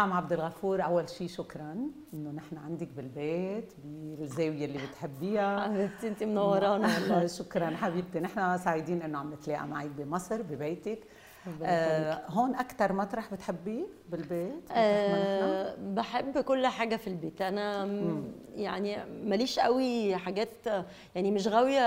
[0.00, 1.76] ريهام عبد الغفور أول شيء شكرا
[2.14, 5.60] إنه نحن عندك بالبيت بالزاوية اللي بتحبيها.
[5.64, 7.26] حبيبتي انت منورانا والله.
[7.26, 10.98] شكرا حبيبتي نحن سعيدين إنه عم نتلاقى معك بمصر ببيتك.
[11.64, 17.42] آه هون أكثر مطرح بتحبيه بالبيت؟ أه بحب كل حاجة في البيت.
[17.42, 18.22] أنا مم.
[18.56, 20.66] يعني ماليش قوي حاجات
[21.14, 21.82] يعني مش غاوية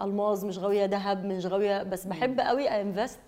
[0.00, 3.18] ألماظ مش غاوية ذهب مش غاوية بس بحب قوي أنفست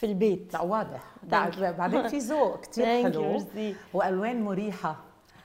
[0.00, 0.52] في البيت.
[0.52, 1.02] لا واضح.
[1.22, 3.38] بعدين في ذوق كثير حلو.
[3.94, 4.96] وألوان مريحة.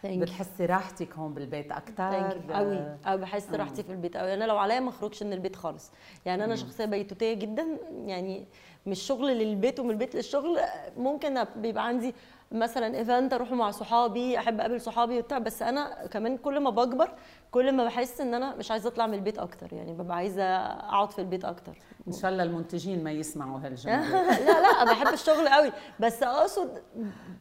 [0.04, 4.80] بتحسي راحتك هون بالبيت أكثر قوي قوي بحس راحتي في البيت قوي أنا لو عليا
[4.80, 5.92] ما أخرجش من البيت خالص.
[6.26, 7.68] يعني أنا شخصية بيتوتية جدا.
[8.06, 8.46] يعني
[8.86, 10.60] مش شغل للبيت ومن البيت للشغل.
[10.98, 12.14] ممكن بيبقى عندي
[12.52, 15.38] مثلا ايفنت أروح مع صحابي أحب أقابل صحابي وبتاع.
[15.38, 17.12] بس أنا كمان كل ما بكبر
[17.56, 21.12] كل ما بحس إن أنا مش عايزة أطلع من البيت أكتر يعني ببقى عايزة أقعد
[21.12, 21.78] في البيت أكتر.
[22.08, 24.12] إن شاء الله المنتجين ما يسمعوا هالجملة.
[24.46, 25.72] لا لا بحب الشغل قوي.
[26.00, 26.82] بس أقصد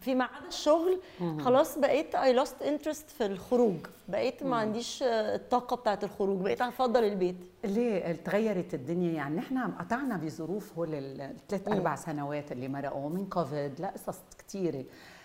[0.00, 1.00] فيما عدا الشغل
[1.40, 3.76] خلاص بقيت I lost interest في الخروج.
[4.08, 6.40] بقيت ما عنديش الطاقة بتاعت الخروج.
[6.40, 7.36] بقيت أفضل البيت.
[7.64, 13.80] ليه تغيرت الدنيا؟ يعني نحن قطعنا بظروف هول الثلاث أربع سنوات اللي مرقوا من كوفيد
[13.80, 14.84] لا قصص كثيره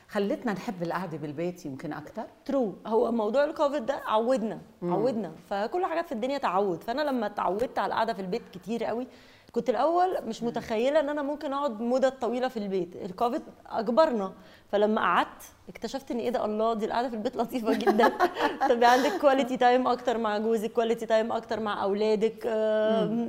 [0.10, 4.94] خلتنا نحب القعدة بالبيت يمكن أكثر true هو موضوع الكوفيد ده عودنا مم.
[4.94, 5.32] عودنا.
[5.50, 6.84] فكل حاجات في الدنيا تعود.
[6.84, 9.08] فأنا لما اتعودت على القعدة في البيت كتير قوي
[9.52, 12.96] كنت الأول مش متخيلة إن أنا ممكن أقعد مدة طويلة في البيت.
[12.96, 14.34] الكوفيد اجبرنا
[14.72, 18.08] فلما قعدت اكتشفت إن إيه ده الله دي القعدة في البيت لطيفة جدا.
[18.70, 22.44] طب يعني عندك quality time أكتر مع جوزك quality time أكتر مع أولادك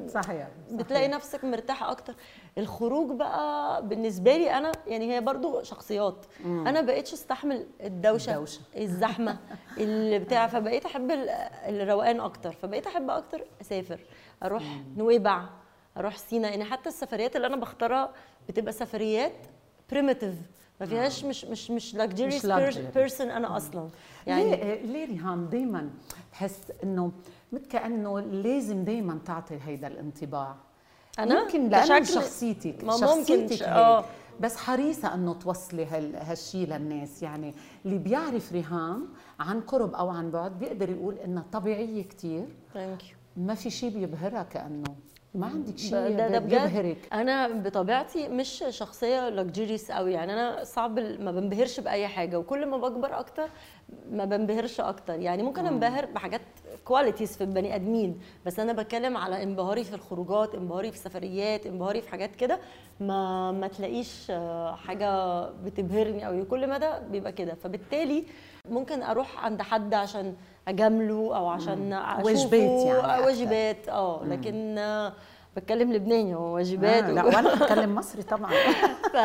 [0.08, 2.14] صحيح, بتلاقي نفسك مرتاحه أكتر.
[2.58, 6.26] الخروج بقى بالنسبة لي أنا يعني هي برضو شخصيات.
[6.44, 6.66] مم.
[6.66, 8.60] أنا بقيتش أستحمل الدوشة, الدوشة.
[8.76, 9.38] الزحمة
[9.78, 11.10] اللي بتاع فبقيت أحب
[11.68, 12.52] الروقان أكتر.
[12.52, 14.00] فبقيت أحب أكتر أسافر.
[14.42, 14.84] أروح مم.
[14.96, 15.44] نويبع
[15.96, 16.48] أروح سينا.
[16.48, 18.12] يعني حتى السفريات اللي أنا بختارها
[18.48, 19.32] بتبقى سفريات
[19.90, 20.34] primitive
[20.80, 22.46] ما فيهاش مش مش مش luxurious
[22.94, 23.88] person أنا أصلا.
[24.26, 25.90] يعني ليه ليه ريهام دائما
[26.32, 27.12] بحس إنه
[27.52, 30.56] مثل كأنه لازم دائما تعطي هيدا الانطباع؟
[31.18, 34.04] أنا؟ يمكن لأنه شخصيتك ما شخصيتك آه.
[34.40, 37.22] بس حريصة إنه توصلي هالشيء للناس.
[37.22, 37.54] يعني
[37.84, 39.08] اللي بيعرف ريهام
[39.40, 43.02] عن قرب أو عن بعد بيقدر يقول انها طبيعية كثير ثانك
[43.36, 44.94] ما في شيء بيبهرها كانه
[45.34, 47.08] ما عندك شيء ده, ده بيبهرك.
[47.12, 52.38] أنا بطبيعتي مش شخصية luxurious قوي يعني أنا صعب ما بنبهرش بأي حاجة.
[52.38, 53.48] وكل ما بكبر أكتر
[54.10, 55.14] ما بنبهرش أكتر.
[55.14, 56.40] يعني ممكن أنبهر بحاجات
[56.84, 58.20] qualities في البني أدمين.
[58.46, 62.58] بس أنا بتكلم على انبهاري في الخروجات انبهاري في السفريات انبهاري في حاجات كده
[63.00, 64.32] ما ما تلاقيش
[64.86, 67.54] حاجة بتبهرني قوي كل مدى بيبقى كده.
[67.54, 68.24] فبالتالي
[68.68, 70.34] ممكن أروح عند حد عشان
[70.68, 72.24] أجامله أو عشان أشوفه.
[72.24, 73.88] واجبات يعني واجبات.
[73.88, 74.74] آه لكن
[75.56, 78.50] بتكلم لبناني هو واجبات آه لا وأنا بتكلم مصري طبعا.
[79.12, 79.16] ف...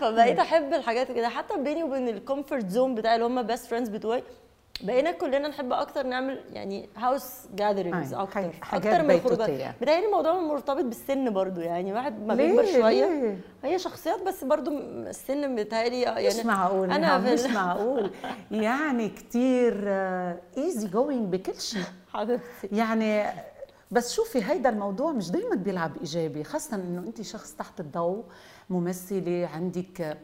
[0.00, 1.28] فبقيت أحب الحاجات كده.
[1.28, 4.22] حتى بيني وبين ال comfort zone بتاعي اللي هم best friends بتوعي
[4.82, 7.24] بقينا كلنا نحب أكتر نعمل يعني house
[7.54, 13.06] gatherings أكتر أكتر من الخروجات بتهيألي الموضوع مرتبط بالسن برضو يعني واحد ما بيكبر شوية.
[13.06, 18.10] ليه؟ هي شخصيات بس برضو السن بتهيألي يعني مش معقول أنا مش معقول.
[18.50, 19.88] يعني كثير
[20.56, 21.82] easy going بكل شيء.
[22.12, 22.68] حبيبتي.
[22.72, 23.24] يعني
[23.90, 28.24] بس شوفي هيدا الموضوع مش دائما بيلعب إيجابي خاصة إنه انت شخص تحت الضوء
[28.70, 30.18] ممثلة عندك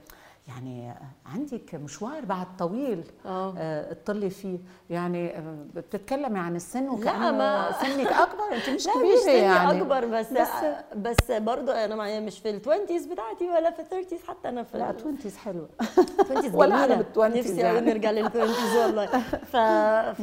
[0.51, 0.95] يعني
[1.27, 3.93] عندك مشوار بعد طويل آه.
[3.93, 4.59] تطلي فيه.
[4.91, 5.35] يعني
[5.75, 9.81] بتتكلمي عن السن وكأنه ما سنك أكبر؟ أنت مش كبيرة مش يعني.
[9.81, 10.49] أكبر بس بس,
[10.97, 14.79] بس برضه أنا مش في ال twenties بتاعتي ولا في ال thirties حتى أنا في
[14.79, 15.69] ال twenties حلوة.
[16.29, 17.81] twenties ولا أنا بال twenties نفسي يعني.
[17.81, 19.07] نرجع لل twenties والله.
[19.53, 19.57] ف...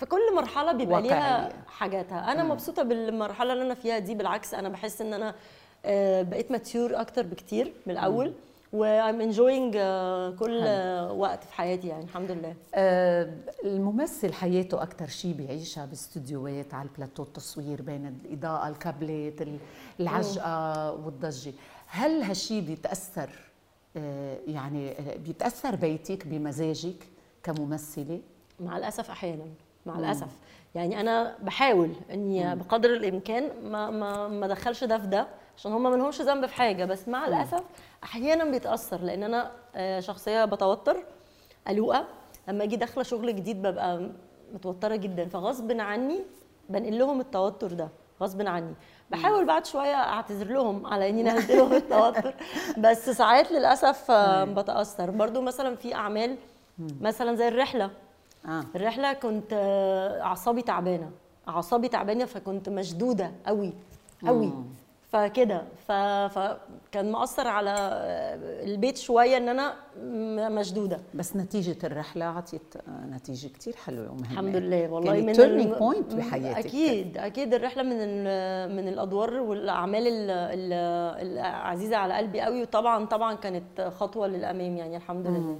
[0.00, 2.32] فكل مرحلة بيبقى ليها حاجاتها.
[2.32, 5.34] أنا مبسوطة بالمرحلة اللي أنا فيها دي بالعكس أنا بحس إن أنا
[6.22, 8.32] بقيت mature أكتر بكتير من الأول.
[8.74, 9.72] و I'm enjoying
[10.38, 11.16] كل حلو.
[11.16, 12.54] وقت في حياتي يعني الحمد لله.
[12.74, 13.30] آه
[13.64, 19.34] الممثل حياته أكثر شيء بيعيشها باستديوهات على البلاتو التصوير بين الإضاءة الكابلات
[20.00, 21.52] العجقة والضجة.
[21.86, 23.30] هل هالشيء بيتأثر
[23.96, 24.94] آه يعني
[25.26, 27.06] بيتأثر بيتك بمزاجك
[27.42, 28.20] كممثلة؟
[28.60, 29.44] مع الأسف أحيانا
[29.86, 30.28] مع الأسف.
[30.74, 35.26] يعني أنا بحاول إني بقدر الإمكان ما ما ما ادخلش ده في ده.
[35.56, 37.62] عشان هم ما لهمش ذنب في حاجة بس مع الأسف
[38.04, 39.50] أحيانا بيتأثر لأن أنا
[40.00, 40.96] شخصية بتوتر
[41.68, 42.04] قلوقة.
[42.48, 44.10] لما أجي داخلة شغل جديد ببقى
[44.54, 46.20] متوترة جدا فغصب عني
[46.68, 47.88] بنقل لهم التوتر ده
[48.22, 48.74] غصب عني.
[49.10, 52.34] بحاول بعد شوية أعتذر لهم على إني نقلت لهم التوتر
[52.84, 54.10] بس ساعات للأسف
[54.48, 55.10] بتأثر.
[55.10, 56.36] برضو مثلا في أعمال
[57.00, 57.90] مثلا زي الرحلة.
[58.46, 58.64] آه.
[58.76, 59.52] الرحلة كنت
[60.22, 61.10] أعصابي تعبانة
[61.48, 63.72] أعصابي تعبانة فكنت مشدودة قوي
[64.26, 64.52] قوي
[65.18, 65.92] فكده ف...
[66.38, 67.70] فكان مأثر على
[68.64, 69.74] البيت شوية إن أنا
[70.48, 71.00] مشدودة.
[71.14, 72.74] بس نتيجة الرحلة عطيت
[73.10, 74.30] نتيجة كتير حلوة ومهمة.
[74.30, 76.66] الحمد لله والله كانت من point م- بحياتك.
[76.66, 83.04] أكيد أكيد الرحلة من ال- من الأدوار والأعمال ال- ال- العزيزة على قلبي قوي وطبعا
[83.06, 85.58] طبعا كانت خطوة للأمام يعني الحمد لله.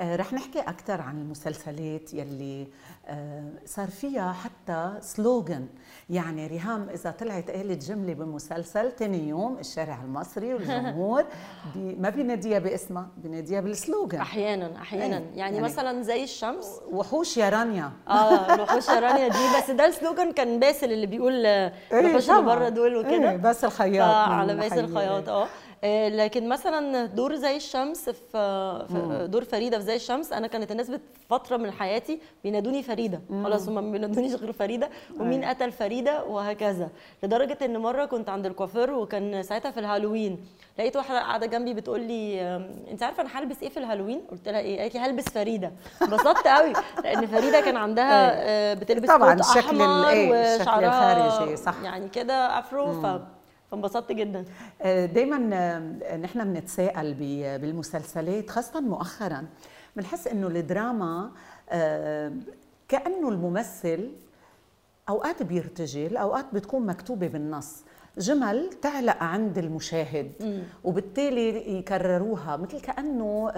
[0.00, 2.66] رح نحكي أكثر عن المسلسلات يلي
[3.08, 5.66] آه، صار فيها حتى سلوغن
[6.10, 11.24] يعني ريهام إذا طلعت قالت جملة بمسلسل تاني يوم الشارع المصري والجمهور
[11.74, 15.04] بي ما بيناديها باسمها بيناديها بالسلوغن أحيانا أحيانا.
[15.16, 16.66] أي، يعني, يعني- مثلا زي الشمس.
[16.92, 17.92] وحوش يا رانيا.
[18.08, 22.30] آه الوحوش رانيا دي بس ده ال slogan كان باسل اللي بيقول آه، إيه، الوحوش
[22.30, 22.42] اللي.
[22.42, 23.30] بره دول وكده.
[23.30, 24.78] إيه، بس الخياط آه، على باسل.
[24.84, 25.48] الخياط آه آه،
[25.84, 30.90] لكن مثلا دور زي الشمس في, دور فريدة في زي الشمس أنا كانت الناس
[31.30, 33.20] فترة من حياتي بينادوني فريدة.
[33.44, 34.88] خلاص هم ما بينادونيش غير فريدة.
[35.20, 35.54] ومين أيوة.
[35.54, 36.88] قتل فريدة؟ وهكذا.
[37.22, 40.38] لدرجة إن مرة كنت عند الكوافير وكان ساعتها في الهالوين.
[40.78, 42.42] لقيت واحدة قاعدة جنبي بتقول لي
[42.90, 45.72] أنت عارفة أنا هلبس إيه في الهالوين؟ قلت لها إيه؟ قالت لي هلبس فريدة.
[46.02, 46.72] انبسطت قوي.
[47.04, 51.56] لأن فريدة كان عندها آه، بتلبس طبعاً كوت الشكل ال- أحمر إيه، الشكل وشعرها الخارجي،
[51.56, 51.74] صح.
[51.84, 53.06] يعني كده afro ف
[53.70, 54.44] فانبسطت جدا.
[55.06, 55.38] دائما
[56.16, 57.14] نحن بنتساءل
[57.58, 59.46] بالمسلسلات خاصة مؤخرا.
[59.96, 61.30] بنحس إنه الدراما
[61.70, 62.32] آه،
[62.88, 64.10] كأنه الممثل
[65.08, 67.84] أوقات بيرتجل أوقات بتكون مكتوبة بالنص.
[68.18, 70.32] جمل تعلق عند المشاهد
[70.84, 73.52] وبالتالي يكرروها مثل كأنه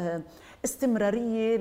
[0.65, 1.57] استمرارية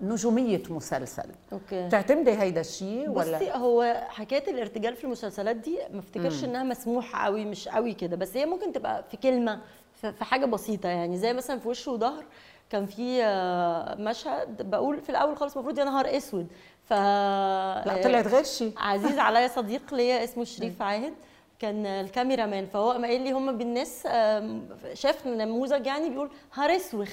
[0.00, 1.30] لنجومية مسلسل.
[1.52, 1.86] أوكي.
[1.86, 7.24] بتعتمدي هيدا الشيء ولا؟ بصي هو حكاية الارتجال في المسلسلات دي ما افتكرش إنها مسموحه
[7.24, 9.60] قوي مش قوي كده بس هي ممكن تبقى في كلمة
[9.94, 12.24] في حاجة بسيطة يعني زي مثلا في وش وظهر
[12.70, 16.46] كان في آه، مشهد بقول في الأول خالص المفروض يا نهار أسود
[16.84, 21.14] ف لا طلعت غير شيء عزيز عليا صديق ليا اسمه شريف عاهد
[21.58, 24.02] كان ال cameraman فهو قام قايل لي هم بالناس
[24.92, 27.08] شاف نموذج يعني بيقول هار اسوخ.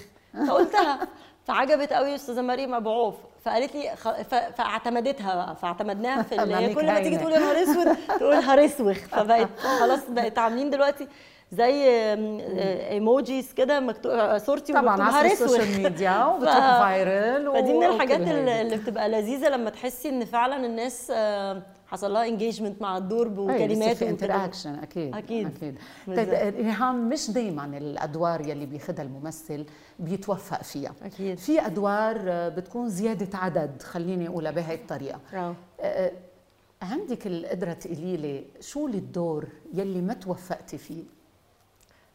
[0.47, 0.99] فقلتها
[1.45, 3.15] فعجبت قوي أستاذة مريم أبو عوف
[3.45, 4.09] فقالت لي خ...
[4.09, 4.35] ف...
[4.35, 6.53] فاعتمدتها بقى فاعتمدناها في ال...
[6.55, 7.17] هي كل ما تيجي.
[7.17, 9.49] تقول يا نهار أسود تقول هار اسوخ فبقت
[9.79, 11.07] خلاص بقت عاملين دلوقتي
[11.51, 17.73] زي آم، آه، emojis كده مكتوب صورتي طبعا اسوخ ال social media وبتروح viral فدي
[17.73, 18.61] من الحاجات اللي.
[18.61, 23.97] اللي بتبقى لذيذة لما تحسي إن فعلا الناس آه، حصل لها engagement مع الدور بكلمات
[23.97, 24.09] في وكده.
[24.09, 25.15] interaction أكيد.
[25.15, 25.77] أكيد
[26.07, 26.27] بالظبط.
[26.29, 29.65] طيب ريهام مش دائما الأدوار يلي بياخذها الممثل
[29.99, 35.55] بيتوفق فيها أكيد في أدوار آه، بتكون زيادة عدد خليني أقولها بهي الطريقة آه.
[35.79, 36.11] آه،
[36.81, 41.03] عندك القدرة تقولي لي شو الدور يلي ما توفقتي فيه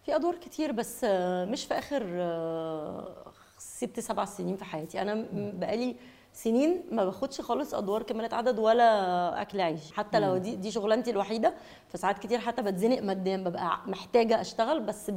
[0.07, 2.03] في أدوار كتير بس آه، مش في آخر
[3.59, 5.97] ست سبع سنين في حياتي أنا بقالي
[6.32, 9.93] سنين ما باخدش خالص أدوار كمالة عدد ولا أكل عيش.
[9.93, 11.55] حتى لو دي دي شغلانتي الوحيدة
[11.88, 15.12] فساعات كتير حتى بتزنق ماديا ببقى محتاجة أشتغل بس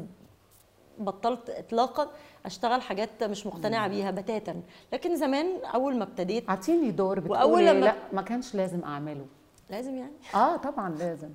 [1.00, 2.08] بطلت اطلاقا
[2.46, 4.62] أشتغل حاجات مش مقتنعة بيها بتاتا.
[4.94, 9.26] لكن زمان أول ما ابتديت أعطيني دور بتقولي لما- لا ما كانش لازم أعمله.
[9.70, 11.30] لازم يعني؟ آه طبعا لازم.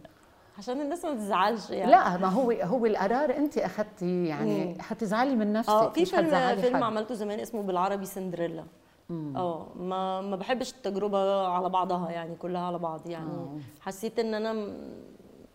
[0.59, 1.91] عشان الناس ما تزعلش يعني.
[1.91, 6.85] لا ما هو هو القرار أنت اخذتي يعني حتزعلي من نفسك آه في فيلم فيلم.
[6.85, 8.65] عملته زمان اسمه بالعربي سندريلا.
[9.11, 13.57] آه ما ما بحبش التجربة على بعضها يعني كلها على بعض يعني آه.
[13.81, 14.53] حسيت إن أنا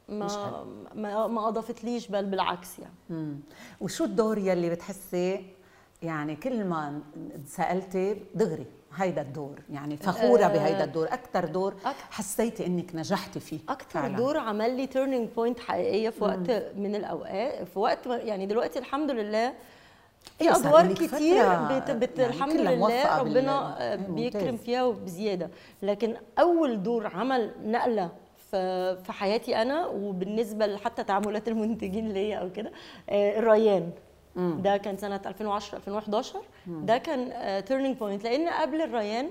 [0.09, 0.63] ما
[0.95, 3.39] ما, ما أضافتليش بل بالعكس يعني مم.
[3.81, 5.45] وشو الدور يلي بتحسي
[6.01, 7.01] يعني كل ما
[7.45, 10.47] سألتي دغري هيدا الدور يعني فخورة آه.
[10.47, 11.75] بهيدا الدور أكثر دور
[12.11, 14.17] حسيتي إنك نجحتي فيه فعلاً.
[14.17, 19.11] دور عمل لي turning point حقيقية في وقت من الأوقات في وقت يعني دلوقتي الحمد
[19.11, 19.53] لله
[20.39, 24.65] في إيه، أدوار كتير بت بت يعني الحمد لله موفقة بال- ربنا آه، بيكرم ممتاز.
[24.65, 25.49] فيها وبزيادة.
[25.81, 28.09] لكن أول دور عمل نقلة
[28.51, 32.71] في في حياتي أنا وبالنسبة حتى تعاملات المنتجين ليا أو كده
[33.09, 33.89] آه، الريان.
[34.35, 37.29] ده كان سنة 2010 2011 ده كان
[37.65, 39.29] turning point لأن قبل الريان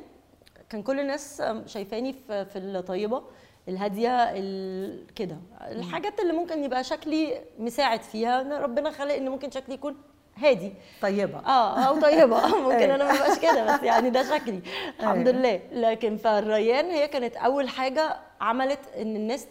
[0.70, 3.22] كان كل الناس شايفاني في في الطيبة
[3.68, 5.36] الهادية ال- كده.
[5.60, 9.96] الحاجات اللي ممكن يبقى شكلي مساعد فيها ربنا خلق إن ممكن شكلي يكون
[10.36, 10.74] هادي.
[11.02, 11.38] طيبة.
[11.38, 12.46] آه أو طيبة.
[12.46, 14.62] ممكن أنا ما ابقاش كده بس يعني ده شكلي.
[15.00, 15.60] الحمد لله.
[15.72, 19.46] لكن فالريان هي كانت أول حاجة عملت إن الناس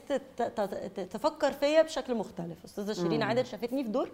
[1.12, 2.66] تفكر فيا بشكل مختلف.
[2.66, 4.10] أستاذة شيرين عادل شافتني في دور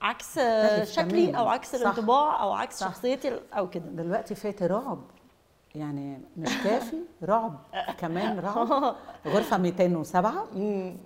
[0.00, 0.40] عكس
[0.82, 1.38] شكلي.
[1.38, 1.74] أو عكس.
[1.74, 2.88] الانطباع أو عكس صح.
[2.88, 3.84] شخصيتي أو كده.
[3.84, 4.98] دلوقتي فاتي رعب.
[5.74, 7.58] يعني مش كافي رعب.
[8.00, 8.94] كمان رعب.
[9.26, 10.32] غرفة 207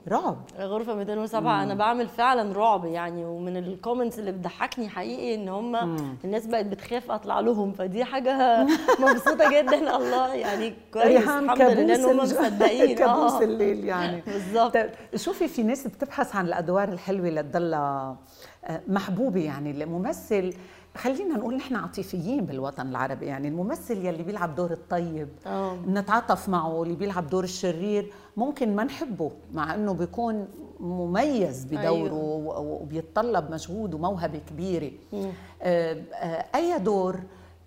[0.09, 0.37] رعب.
[0.59, 5.77] غرفة 207 أنا بعمل فعلا رعب يعني ومن ال comments اللي بتضحكني حقيقي إن هم
[6.25, 7.73] الناس بقت بتخاف أطلع لهم.
[7.73, 8.67] فدي حاجة
[9.03, 9.97] مبسوطة جدا.
[9.97, 11.23] الله يعني كويس.
[11.23, 12.97] الحمد لله إن هم مصدقين.
[12.99, 13.43] كابوس آه.
[13.43, 14.21] الليل يعني.
[14.27, 14.77] بالظبط.
[15.17, 18.17] شوفي في ناس بتبحث عن الأدوار الحلوة لتضلها
[18.65, 19.71] آه، محبوبة يعني.
[19.71, 20.55] الممثل
[20.97, 26.83] خلينا نقول نحن عاطفيين بالوطن العربي يعني الممثل يلي بيلعب دور الطيب آه نتعاطف معه
[26.83, 30.49] اللي بيلعب دور الشرير ممكن ما نحبه مع إنه بيكون
[30.81, 31.81] مميز بدوره.
[31.89, 32.59] أيوه.
[32.59, 34.91] وبيتطلب مجهود وموهبة كبيرة.
[35.15, 37.21] آه، آه، أي دور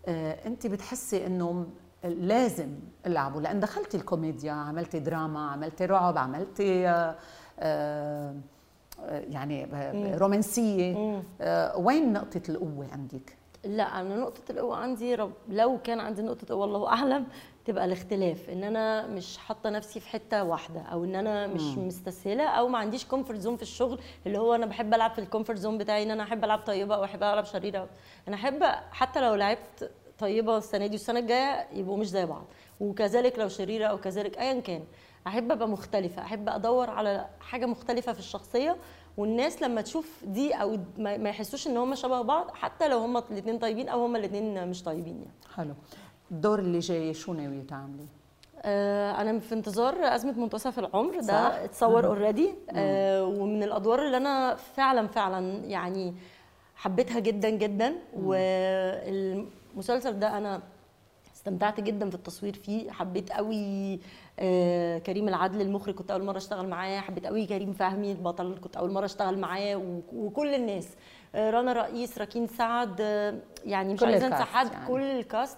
[0.07, 1.65] آه، أنت بتحسي إنه
[2.03, 2.69] لازم
[3.05, 7.15] العبه لأن دخلتي الكوميديا عملتي دراما عملتي رعب عملتي آه،
[7.59, 8.35] آه،
[9.09, 11.21] يعني آه، رومانسية.
[11.41, 16.53] آه، وين نقطة القوة عندك؟ لا أنا نقطة القوة عندي رب لو كان عندي نقطة
[16.55, 17.25] قوة الله أعلم
[17.65, 18.49] تبقى الاختلاف.
[18.49, 21.87] إن أنا مش حاطة نفسي في حتة واحدة أو إن أنا مش مم.
[21.87, 25.24] مستسهلة أو ما عنديش comfort zone في الشغل اللي هو أنا بحب ألعب في ال
[25.24, 27.89] comfort zone بتاعي إن أنا أحب ألعب طيبة أو احب ألعب شريرة.
[28.27, 32.43] أنا أحب حتى لو لعبت طيبة السنة دي والسنة الجاية يبقوا مش زي بعض.
[32.79, 34.83] وكذلك لو شريرة أو كذلك ايا كان.
[35.27, 38.77] أحب أبقى مختلفة أحب أدور على حاجة مختلفة في الشخصية
[39.17, 43.59] والناس لما تشوف دي أو ما يحسوش إن هم شبه بعض حتى لو هم الاثنين
[43.59, 45.31] طيبين أو هم الاثنين مش طيبين يعني.
[45.55, 45.73] حلو.
[46.31, 48.05] الدور اللي جاي شو ناويه تعملي؟
[48.61, 51.19] آه، أنا في انتظار أزمة منتصف العمر.
[51.19, 52.55] ده اتصور اوريدي
[53.41, 56.15] ومن الأدوار اللي أنا فعلا فعلا يعني
[56.75, 60.61] حبيتها جدا جدا والمسلسل ده أنا
[61.35, 63.99] استمتعت جدا في التصوير فيه حبيت قوي آه،
[64.99, 68.91] كريم العدل المخرج كنت أول مرة أشتغل معاه حبيت قوي كريم فهمي البطل كنت أول
[68.91, 70.87] مرة أشتغل معاه وكل الناس.
[71.35, 74.87] آه، رنا رئيس راكين سعد آه، يعني مش عايزة أنسى حد يعني.
[74.87, 75.57] كل الكاست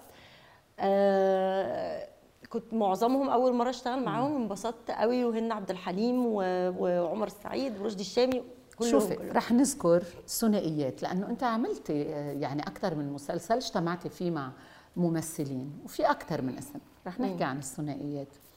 [0.80, 2.08] آه،
[2.48, 8.42] كنت معظمهم أول مرة أشتغل معاهم انبسطت قوي وهن عبد الحليم وعمر السعيد ورشدي الشامي
[8.78, 9.32] كلهم شوفي كلهم.
[9.36, 14.52] رح نذكر ثنائيات لأنه أنت عملتي آه، يعني أكثر من مسلسل اجتمعتي فيه مع
[14.96, 16.78] ممثلين وفي أكثر من اسم.
[17.06, 18.28] رح نحكي عن الثنائيات.
[18.34, 18.47] آه،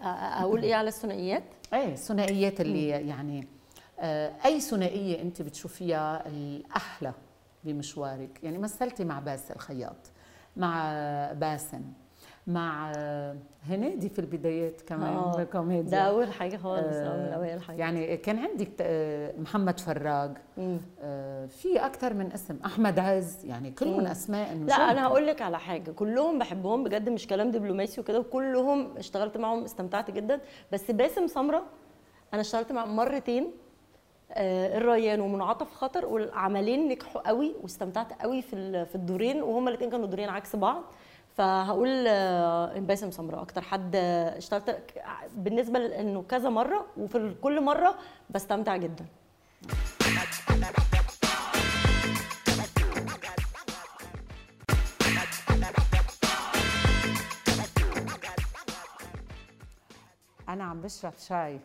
[0.00, 1.42] أقول إيه على الثنائيات؟
[1.74, 3.48] إيه الثنائيات اللي يعني
[4.00, 7.12] آه، أي ثنائية أنت بتشوفيها الأحلى
[7.64, 8.38] بمشوارك.
[8.42, 9.96] يعني مثلتي مع باسل الخياط
[10.56, 10.92] مع
[11.32, 11.82] باسم
[12.46, 13.36] مع آه،
[13.68, 17.76] هنيدي في البدايات كمان آه، بالكوميديا ده أول حاجة خالص آه، من أول حاجة.
[17.76, 20.30] يعني كان عندك آه، محمد فراج.
[21.02, 24.00] آه، في أكثر من اسم أحمد عز يعني كلهم.
[24.06, 28.96] أسماء لا أنا هقول لك على حاجة كلهم بحبهم بجد مش كلام دبلوماسي وكده وكلهم
[28.96, 30.40] اشتغلت معاهم استمتعت جدا.
[30.72, 31.62] بس باسم سمرة
[32.32, 33.50] أنا اشتغلت معاه مرتين
[34.32, 40.06] آه، الريان ومنعطف خطر والعملين نجحوا قوي واستمتعت قوي في في الدورين وهما الاثنين كانوا
[40.06, 40.82] دورين عكس بعض.
[41.36, 44.94] فهقول آه، باسم سمره أكتر حد آه، اشتغلت
[45.34, 47.94] بالنسبة لإنه كذا مرة وفي كل مرة
[48.30, 49.06] بستمتع جدا.
[60.48, 61.60] أنا عم بشرب شاي.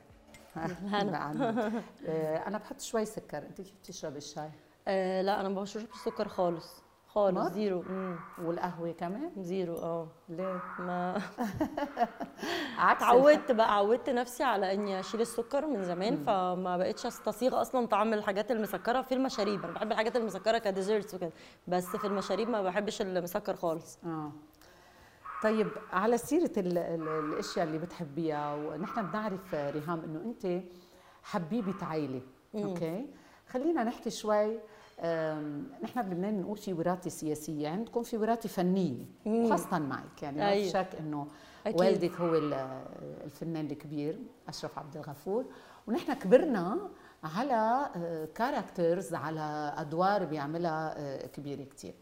[0.55, 3.37] آه، أنا بحط شوي سكر.
[3.37, 4.49] أنت كيف بتشربي الشاي؟
[4.87, 6.81] آه لا أنا ما بشربش سكر خالص.
[7.13, 7.81] خالص؟ zero.
[7.81, 8.15] مم.
[8.43, 10.07] والقهوة كمان؟ zero آه.
[10.29, 11.21] ليه؟ ما
[12.77, 17.87] عكس اتعودت بقى عودت نفسي على إني أشيل السكر من زمان فما بقتش أستصيغ أصلا
[17.87, 19.63] طعم الحاجات المسكرة في المشاريب.
[19.63, 21.31] أنا بحب الحاجات المسكرة ك desserts وكده
[21.67, 23.99] بس في المشاريب ما بحبش المسكر خالص.
[24.05, 24.31] آه.
[25.43, 30.63] طيب على سيرة ال ال الأشياء اللي بتحبيها ونحن بنعرف ريهام إنه أنت
[31.23, 32.21] حبيبة عائلة
[32.55, 33.05] أوكي؟
[33.49, 34.59] خلينا نحكي شوي
[35.83, 39.49] نحن بلبنان بنقول في وراثة سياسية عندكم في وراثة فنية مم.
[39.49, 40.69] خاصة معك يعني ما في أيوة.
[40.73, 41.27] شك إنه.
[41.73, 42.53] والدك هو ال-
[43.23, 45.45] الفنان الكبير أشرف عبد الغفور
[45.87, 46.89] ونحن كبرنا
[47.23, 47.89] على
[48.35, 51.93] characters على أدوار بيعملها آه، كبيرة كتير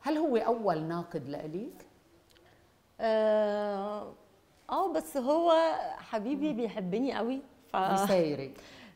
[0.00, 1.86] هل هو أول ناقد لإليك؟
[3.00, 4.12] آه
[4.70, 5.52] آه، بس هو
[5.98, 7.40] حبيبي بيحبني قوي
[7.72, 7.76] ف...
[7.76, 8.52] بيسايرك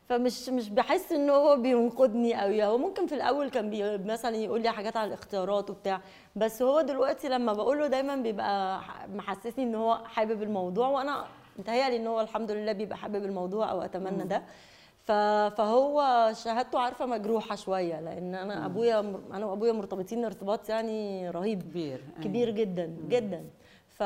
[0.09, 4.63] فمش مش بحس إن هو بينقدني قوي هو ممكن في الأول كان بي مثلا يقول
[4.63, 6.01] لي حاجات على الاختيارات وبتاع
[6.37, 8.81] بس هو دلوقتي لما بقول له دايما بيبقى
[9.15, 11.25] محسسني إن هو حابب الموضوع وأنا
[11.59, 14.43] متهيألي إن هو الحمد لله بيبقى حابب الموضوع أو أتمنى ده.
[15.05, 19.01] فهو شهادته عارفة مجروحة شوية لأن أنا أبويا
[19.33, 22.01] أنا وأبويا مرتبطين ارتباط يعني رهيب كبير.
[22.25, 23.45] كبير جدا جدا.
[23.99, 24.03] ف...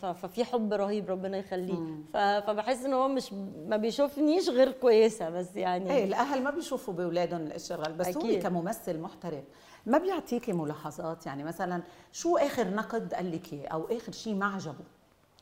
[0.00, 0.06] ف...
[0.06, 1.78] ففي حب رهيب ربنا يخليه.
[2.12, 2.16] ف...
[2.16, 3.32] فبحس إن هو مش
[3.66, 5.90] ما بيشوفنيش غير كويسة بس يعني.
[5.90, 8.36] إيه الأهل ما بيشوفوا بأولادهم الاشياء الغلط بس أكيد.
[8.36, 9.44] هو كممثل محترف
[9.86, 11.82] ما بيعطيكي ملاحظات؟ يعني مثلا
[12.12, 14.84] شو آخر نقد قال لك إياه أو آخر شيء ما عجبه؟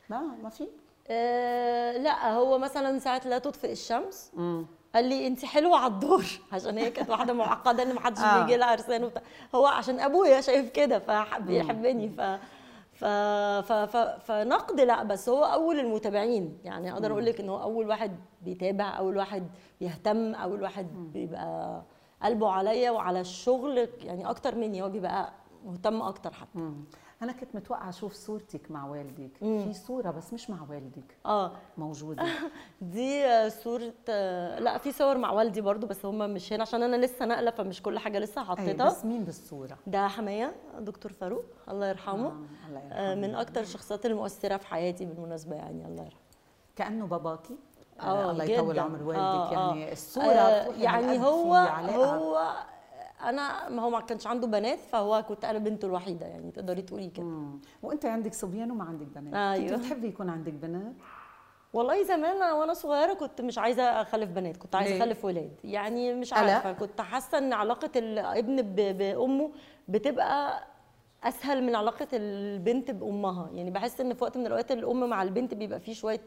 [0.09, 0.69] ما ما في؟
[1.09, 6.25] آه لا هو مثلا ساعه لا تطفئ الشمس امم قال لي أنت حلوة على الدور.
[6.53, 8.43] عشان هي كانت واحدة معقدة إن محدش آه.
[8.43, 9.23] بيجي لها عرسان وبتاع
[9.55, 12.21] هو عشان أبويا شايف كده فبيحبني ف
[12.95, 16.59] ف ف ف فنقد لا بس هو أول المتابعين.
[16.65, 19.49] يعني أقدر أقول لك إن هو أول واحد بيتابع أول واحد
[19.81, 21.83] بيهتم أول واحد بيبقى
[22.23, 25.33] قلبه عليا وعلى الشغل يعني أكتر مني هو بيبقى
[25.65, 26.59] مهتم أكتر حتى.
[27.25, 29.31] أنا كنت متوقعة أشوف صورتك مع والدك.
[29.39, 31.17] في صورة بس مش مع والدك.
[31.27, 31.53] آه.
[31.79, 32.25] موجودة.
[32.81, 36.83] دي آه، صورة آه، لا في صور مع والدي برضو بس هم مش هنا عشان
[36.83, 38.87] أنا لسه ناقلة فمش كل حاجة لسه أي حطيتها.
[38.87, 42.27] بس مين بالصورة؟ ده حماية دكتور فاروق الله يرحمه.
[42.27, 42.33] آه،
[42.69, 42.93] الله يرحمه.
[42.93, 46.21] آه، من أكتر الشخصيات المؤثرة في حياتي بالمناسبة يعني الله يرحمه.
[46.77, 47.57] كأنه باباكي؟
[48.01, 48.79] آه الله يطول.
[48.79, 49.21] عمر والدك.
[49.21, 49.93] آه، يعني آه.
[49.93, 51.55] الصورة آه، يعني هو.
[51.55, 52.53] هو
[53.29, 57.09] أنا ما هو ما كانش عنده بنات فهو كنت أنا بنته الوحيدة يعني تقدري تقولي
[57.11, 57.27] كده.
[57.83, 59.69] وأنت عندك صبيان وما عندك بنات أيوة.
[59.77, 60.93] كنت بتحبي يكون عندك بنات
[61.73, 66.33] والله زمان وأنا صغيرة كنت مش عايزة أخلف بنات كنت عايزة؟ أخلف ولاد يعني مش؟
[66.33, 68.63] عارفة كنت حاسة إن علاقة الابن
[68.93, 69.51] بأمه
[69.89, 70.65] بتبقى
[71.25, 75.55] أسهل من علاقة البنت بأمها يعني بحس إن في وقت من الأوقات الأم مع البنت
[75.55, 76.21] بيبقى فيه شوية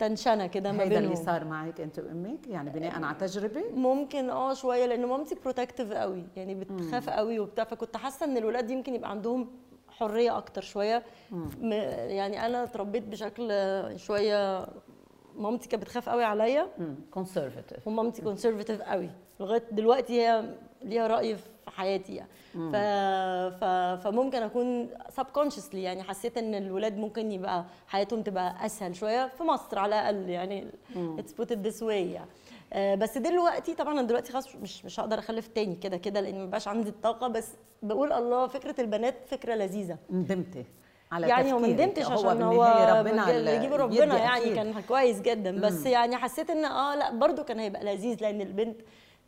[0.00, 1.24] tension كده ما هيدا اللي بينهم.
[1.24, 6.26] صار معك انت وامك يعني بناء على تجربة؟ ممكن آه شوية لأن مامتي protective قوي
[6.36, 9.50] يعني بتخاف قوي وبتاع فكنت حاسة إن الولاد يمكن يبقى عندهم
[9.88, 11.02] حرية أكتر شوية.
[11.32, 13.52] م- يعني أنا اتربيت بشكل
[13.96, 14.66] شوية
[15.36, 16.66] مامتي كانت بتخاف قوي عليا.
[17.10, 19.10] conservative ومامتي conservative قوي.
[19.40, 20.44] لغاية دلوقتي هي
[20.82, 22.28] ليها رأي في حياتي يعني.
[22.52, 22.76] ف...
[23.60, 23.64] ف...
[24.04, 29.78] فممكن أكون subconsciously يعني حسيت إن الولاد ممكن يبقى حياتهم تبقى أسهل شوية في مصر
[29.78, 30.66] على الأقل يعني.
[31.18, 32.30] let's put it this way يعني.
[32.72, 36.46] آه، بس دلوقتي طبعا أنا دلوقتي خلاص مش مش هقدر أخلف تاني كده كده لأن
[36.46, 37.28] مبقاش عندي الطاقة.
[37.28, 37.48] بس
[37.82, 39.96] بقول الله فكرة البنات فكرة لذيذة.
[40.10, 40.64] ندمتي
[41.12, 41.68] على يعني ما.
[41.68, 42.62] ندمتش عشان هو
[42.98, 44.54] ربنا بيدي ربنا يعني.
[44.54, 45.60] كان كويس جدا.
[45.60, 48.80] بس يعني حسيت إن آه لأ برضو كان هيبقى لذيذ لأن البنت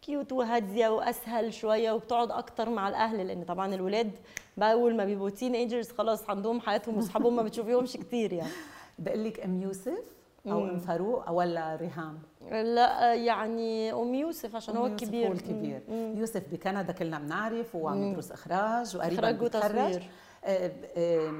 [0.02, 4.10] cute وهادية وأسهل شوية وبتقعد أكتر مع الأهل لأن طبعا الولاد
[4.56, 8.52] بقى أول ما بيبقوا تين ايجرز خلاص عندهم حياتهم واصحابهم ما بتشوفيهمش كتير يعني.
[8.98, 10.04] بقول لك أم يوسف
[10.46, 12.18] أو أم فاروق ولا ريهام؟
[12.50, 15.82] لا يعني أم يوسف عشان هو الكبير هو الكبير.
[15.88, 16.14] مم.
[16.16, 19.64] يوسف بكندا كلنا بنعرف وعم يدرس إخراج وقريبا إخراج بيتخرج.
[19.64, 20.10] وتصوير.
[20.44, 21.32] آه، آه،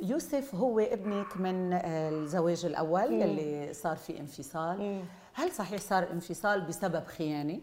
[0.00, 5.02] يوسف هو ابنك من آه، الزواج الأول اللي صار في انفصال.
[5.34, 7.60] هل صحيح صار انفصال بسبب خيانة؟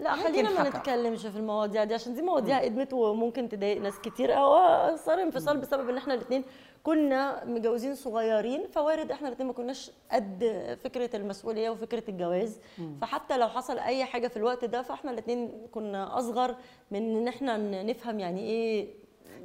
[0.00, 0.68] لا خلينا ما.
[0.68, 4.36] نتكلمش في المواضيع دي عشان دي مواضيع إدمت وممكن تضايق ناس كتير.
[4.38, 6.44] أو صار انفصال بسبب إن إحنا الاثنين
[6.82, 10.44] كنا متجوزين صغيرين فوارد إحنا الاثنين ما كناش قد
[10.84, 12.58] فكرة المسؤولية وفكرة الجواز.
[13.00, 16.56] فحتى لو حصل أي حاجة في الوقت ده فإحنا الاثنين كنا أصغر
[16.90, 19.00] من إن إحنا نفهم يعني إيه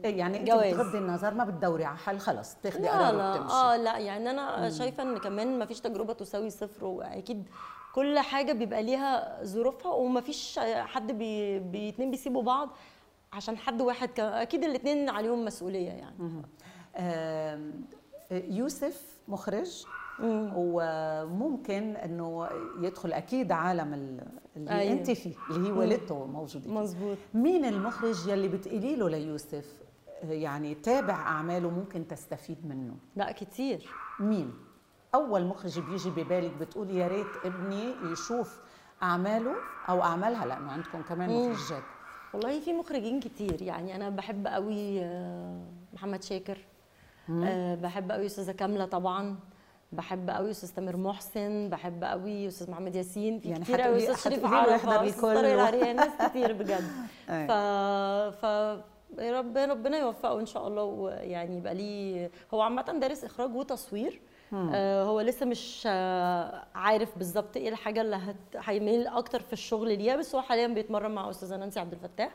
[0.06, 0.52] إيه يعني أنت.
[0.52, 3.32] بتغضي النظر ما بتدوري على حل خلص بتاخدي لا قرار لا.
[3.32, 3.54] وبتمشي.
[3.54, 7.50] آه لا يعني أنا شايفة إن كمان ما فيش تجربة تساوي صفر وأكيد
[7.96, 12.70] كل حاجة بيبقى ليها ظروفها وما فيش حد بي بي اتنين بيسيبوا بعض
[13.34, 14.20] عشان حد واحد ك...
[14.20, 16.42] أكيد الاثنين عليهم مسؤولية يعني.
[18.32, 19.86] يوسف مخرج
[20.56, 22.48] وممكن إنه
[22.82, 24.94] يدخل أكيد عالم ال- اللي أيوة.
[24.94, 26.72] أنت فيه اللي هي والدته موجودة.
[26.72, 27.18] مظبوط.
[27.34, 29.66] مين المخرج يلي بتقولي له ليوسف؟
[30.24, 32.96] آه، يعني تابع أعماله ممكن تستفيد منه.
[33.16, 33.90] لا كتير.
[34.20, 34.54] مين؟
[35.16, 38.60] أول مخرج بيجي ببالك بتقولي يا ريت ابني يشوف
[39.04, 39.56] أعماله
[39.90, 40.46] أو أعمالها.
[40.46, 41.84] لأنه عندكم كمان مخرجات.
[42.34, 43.62] والله في مخرجين كتير.
[43.62, 45.62] يعني أنا بحب قوي آه،
[45.94, 46.58] محمد شاكر.
[47.30, 49.36] آه، بحب قوي أستاذة كاملة طبعا.
[49.92, 51.70] بحب قوي أستاذ تامر محسن.
[51.70, 53.40] بحب قوي أستاذ محمد ياسين.
[53.40, 55.08] في يعني كتير قوي أستاذ شريف عرفة.
[55.08, 56.88] أستاذ ناس كتير بجد.
[57.30, 57.48] أي.
[57.48, 57.52] ف
[58.42, 58.46] ف
[59.20, 60.84] ربنا يوفقه إن شاء الله.
[60.84, 64.22] ويعني يبقى ليه هو عامة دارس إخراج وتصوير.
[65.04, 68.36] هو لسه مش آه عارف بالظبط إيه الحاجة اللي هت...
[68.56, 72.32] هيميل أكتر في الشغل ليها بس هو حاليا بيتمرن مع استاذه نانسي عبد الفتاح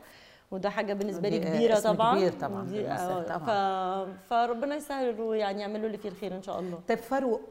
[0.51, 2.15] وده حاجة بالنسبة لي دي- كبيرة طبعا.
[2.15, 4.05] كبير طبعاً دي- آه، طبعاً.
[4.05, 4.29] ف...
[4.29, 6.79] فربنا يسهل ويعني يعمل له اللي فيه الخير إن شاء الله.
[6.87, 7.41] طيب فاروق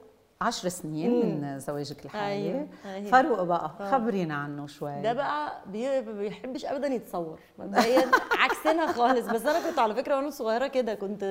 [0.43, 2.25] عشر سنين من زواجك الحالي.
[2.35, 3.11] أيوة، أيوة.
[3.11, 5.03] فاروق بقى خبرينا عنه شوي.
[5.03, 9.27] ده بقى بي- بيحبش ابدا يتصور مبدئيا عكسنا خالص.
[9.27, 11.23] بس أنا كنت على فكرة وأنا صغيرة كده كنت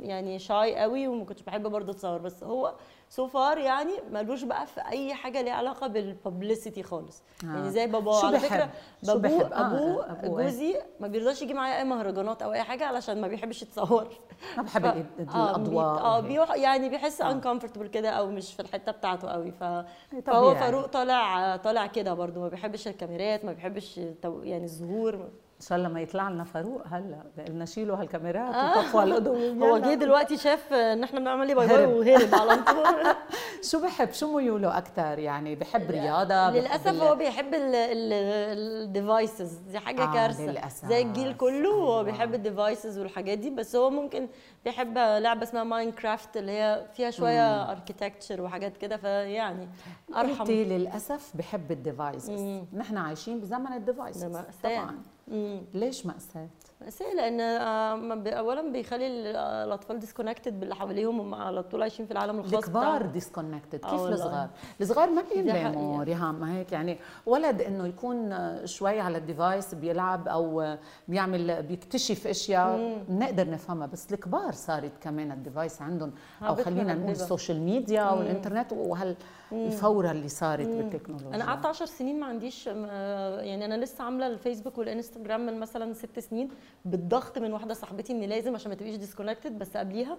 [0.00, 2.18] يعني shy قوي وما كنتش بحب برضه أتصور.
[2.18, 2.74] بس هو
[3.12, 7.46] so far يعني ملوش بقى في أي حاجة ليها علاقة بال publicity خالص آه.
[7.46, 8.70] يعني زي باباه شو على؟ فكرة
[9.02, 12.86] بحب؟ آه، أبوه أبوه إيه؟ جوزي ما بيرضاش يجي معايا أي مهرجانات أو أي حاجة
[12.86, 14.08] علشان ما بيحبش يتصور
[14.56, 16.24] ما بحب آه، الأضواء بي- آه وهيك.
[16.24, 19.62] بيروح يعني بيحس uncomfortable كده أو مش في الحتة بتاعته قوي ف...
[19.64, 20.22] طبيعي.
[20.26, 25.28] فهو فاروق طالع طالع كده برضو ما بيحبش الكاميرات ما بيحبش يعني الظهور
[25.60, 29.94] ان شاء الله ما يطلع لنا فاروق هلا بدنا نشيلوا هالكاميرات وطفوا الاضويه هو جه
[29.94, 31.90] دلوقتي شاف إن إحنا بنعمل إيه؟ bye bye هرب.
[31.92, 33.14] وهرب على طول.
[33.70, 39.78] شو بحب؟ شو ميوله أكثر يعني؟ بحب رياضة؟ بحب للأسف ال- هو بيحب الديفايسز دي
[39.78, 40.46] حاجة آه، كارثة.
[40.46, 40.88] للأسف.
[40.88, 42.02] زي الجيل كله هو أيوة.
[42.02, 43.50] بيحب ال devices والحاجات دي.
[43.50, 44.28] بس هو ممكن
[44.64, 48.96] بيحب لعبة اسمها Minecraft اللي هي فيها شوية architecture وحاجات كده.
[48.96, 49.68] فيعني
[50.08, 50.44] انت أرحم.
[50.50, 52.62] للأسف بحب ال devices.
[52.72, 54.38] نحن عايشين بزمن ال devices.
[54.62, 54.98] طبعا.
[55.28, 55.62] مم.
[55.74, 56.48] ليش مأساة؟
[56.82, 62.12] هي لأن آه، اولا بيخلي آه، الأطفال disconnected باللي حواليهم هم على طول عايشين في
[62.12, 63.02] العالم الخاص الكبار.
[63.06, 64.00] disconnected آه كيف.
[64.00, 64.48] الصغار؟
[64.80, 66.02] الصغار ما بينلموا حقيقة.
[66.02, 70.76] ريهام ما هيك يعني ولد إنه يكون شوي على ال device بيلعب أو
[71.08, 76.12] بيعمل بيكتشف أشياء بنقدر نفهمها بس الكبار صارت كمان ال device عندهم
[76.42, 77.10] أو خلينا نقول.
[77.10, 83.64] ال social media والإنترنت وهالفوره اللي صارت بالتكنولوجيا أنا قعدت 10 سنين ما عنديش يعني
[83.64, 86.48] أنا لسه عاملة الفيسبوك والإنستجرام من مثلا ست سنين
[86.84, 90.18] بالضغط من واحدة صاحبتي اني لازم عشان ما تبقيش disconnected بس قبليها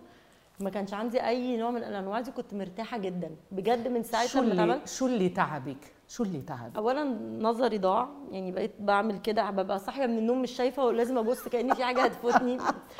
[0.60, 4.40] ما كانش عندي أي نوع من الأنواع دي كنت مرتاحة جدا بجد من ساعة شو
[4.42, 7.04] لما اللي اتعمل شو اللي تعبك؟ شو اللي تعبك؟ اولا
[7.40, 11.76] نظري ضاع يعني بقيت بعمل كده ببقى صاحية من النوم مش شايفة ولازم أبص كأني
[11.76, 12.58] في حاجة هتفوتني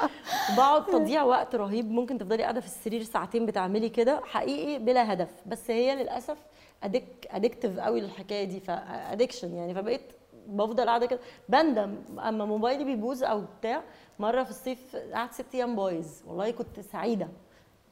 [0.58, 5.30] بقعد تضييع وقت رهيب ممكن تفضلي قاعدة في السرير ساعتين بتعملي كده حقيقي بلا هدف
[5.46, 6.38] بس هي للأسف
[6.84, 10.02] addic addictive قوي للحكاية دي ف addiction يعني فبقيت
[10.48, 11.20] بفضل قاعدة كده.
[11.50, 13.84] بندم أما موبايلي بيبوظ أو بتاع.
[14.20, 16.08] مرة في الصيف قعدت ست أيام بايظ.
[16.28, 17.28] والله كنت سعيدة.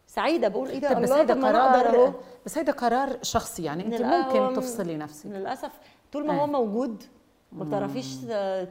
[0.08, 0.48] سعيدة.
[0.48, 1.34] بقول إيه ده؟ بس هيدا.
[1.34, 2.14] قرار
[2.46, 3.86] بس هيدا قرار شخصي يعني.
[3.86, 5.26] أنت ممكن تفصلي نفسك.
[5.26, 5.72] للأسف.
[6.12, 6.42] طول ما.
[6.42, 7.04] هو موجود
[7.52, 8.16] ما بتعرفيش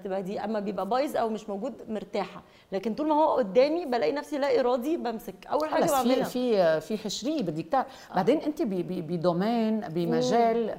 [0.04, 0.40] تبقى دي.
[0.40, 2.42] أما بيبقى بايظ أو مش موجود مرتاحة.
[2.72, 5.46] لكن طول ما هو قدامي بلاقي نفسي لا إرادي بمسك.
[5.46, 6.24] أول حاجة بعملها.
[6.24, 10.76] في في حشريه بدك تعرف بعدين أنت بدومين بمجال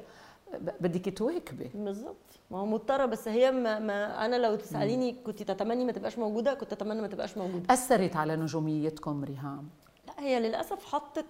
[0.80, 2.16] بدك تواكبي بالظبط.
[2.52, 6.54] ما هو مضطرة بس هي ما, ما أنا لو تسأليني كنت تتمني ما تبقاش موجودة
[6.54, 7.74] كنت أتمنى ما تبقاش موجودة.
[7.74, 9.70] أثرت على نجوميتكم ريهام؟
[10.08, 11.26] لا هي للأسف حطت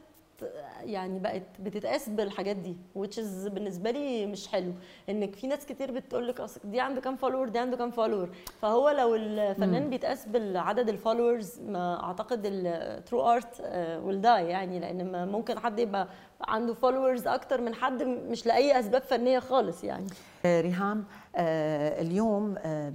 [0.83, 4.73] يعني بقت بتتقاس بالحاجات دي which is بالنسبة لي مش حلو.
[5.09, 8.29] إنك في ناس كتير بتقول لك اصل دي عنده كام follower دي عنده كام follower
[8.61, 13.61] فهو لو الفنان بيتقاس بالعدد ال followers ما أعتقد ال true art
[14.03, 16.07] will die يعني لأن ممكن حد يبقى
[16.47, 20.07] عنده followers أكتر من حد مش لأي أسباب فنية خالص يعني.
[20.45, 22.93] آه، ريهام آه، اليوم آه،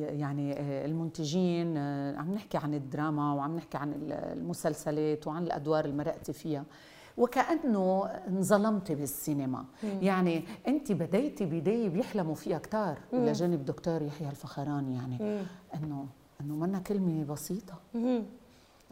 [0.00, 1.78] يعني المنتجين
[2.18, 6.64] عم نحكي عن الدراما وعم نحكي عن ال- المسلسلات وعن الأدوار اللي مرقتي فيها.
[7.16, 9.64] وكأنه انظلمتي بالسينما.
[10.02, 15.40] يعني أنت بديتي بداية بيحلموا فيها كتار إلى جانب دكتور يحيى الفخراني يعني.
[15.74, 16.06] انه
[16.40, 17.74] إنه منا كلمة بسيطة.
[17.94, 18.22] انه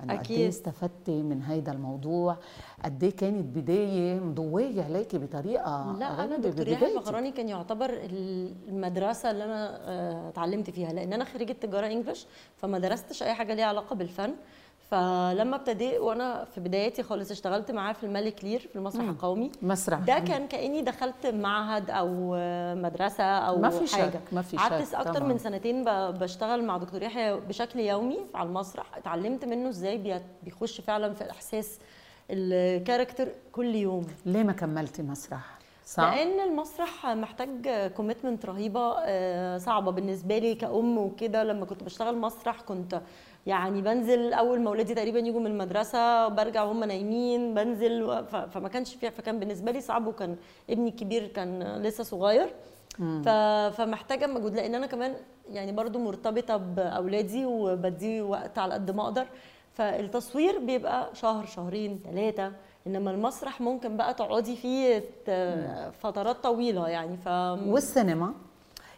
[0.01, 0.39] قد أكيد.
[0.39, 2.37] إيه استفدتي من هيدا الموضوع
[2.85, 6.97] قد إيه كانت بداية مضوية عليكي بطريقة لا أنا غريبة دكتور يحيى.
[6.99, 7.91] الفخراني كان يعتبر
[8.69, 12.27] المدرسة اللي أنا آه، اتعلمت فيها لأن أنا خريجة تجارة إنجلش
[12.57, 14.35] فما درستش أي حاجة ليها علاقة بالفن
[14.91, 19.51] فلما ابتديت وأنا في بداياتي خالص اشتغلت معاه في الملك لير في المسرح القومي.
[19.63, 19.99] مسرح.
[19.99, 22.37] ده كان كأني دخلت معهد أو
[22.75, 24.11] مدرسة أو ما في حاجة.
[24.11, 25.29] شك، ما في قعدت أكتر طبعاً.
[25.29, 28.97] من سنتين بشتغل مع دكتور يحيى بشكل يومي على المسرح.
[28.97, 31.79] اتعلمت منه إزاي بي- بيخش فعلا في الإحساس
[32.31, 34.07] ال character كل يوم.
[34.27, 40.99] ليه ما كملتي مسرح؟ صح لأن المسرح محتاج commitment رهيبة آه، صعبة بالنسبة لي كأم
[40.99, 41.45] وكده.
[41.45, 43.01] لما كنت بشتغل مسرح كنت
[43.47, 48.95] يعني بنزل أول ما ولادي تقريبا يجوا من المدرسة برجع وهم نايمين بنزل فما كانش
[48.95, 50.37] فيها فكان بالنسبة لي صعب وكان
[50.71, 52.49] ابني الكبير كان لسه صغير.
[53.71, 55.15] فمحتاجة مجهود لأن أنا كمان
[55.53, 59.27] يعني برضو مرتبطة بأولادي وبدي وقت على قد ما أقدر.
[59.73, 62.53] فالتصوير بيبقى شهر شهرين ثلاثة
[62.87, 65.05] إنما المسرح ممكن بقى تقعدي فيه
[65.91, 67.17] فترات طويلة يعني.
[67.17, 67.29] ف
[67.67, 68.35] والسينما؟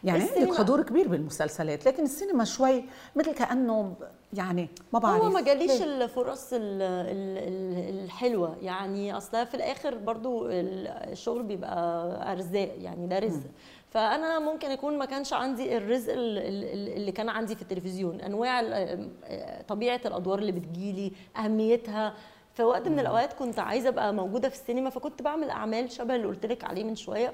[0.03, 2.83] يعني عندك حضور كبير بالمسلسلات لكن السينما شوي
[3.15, 3.95] مثل كأنه
[4.33, 5.23] يعني ما بعرف.
[5.23, 11.43] هو ما جاليش؟ الفرص ال- ال- ال- الحلوة يعني أصلا في الآخر برضو ال- الشغل
[11.43, 13.41] بيبقى أرزاق يعني ده رزق.
[13.89, 18.21] فأنا ممكن يكون ما كانش عندي الرزق ال- ال- اللي كان عندي في التلفزيون.
[18.21, 18.61] أنواع
[19.67, 22.13] طبيعة الأدوار اللي بتجيلي أهميتها.
[22.53, 26.27] في وقت من الأوقات كنت عايزة أبقى موجودة في السينما فكنت بعمل أعمال شبه اللي
[26.27, 27.33] قلت لك عليه من شوية.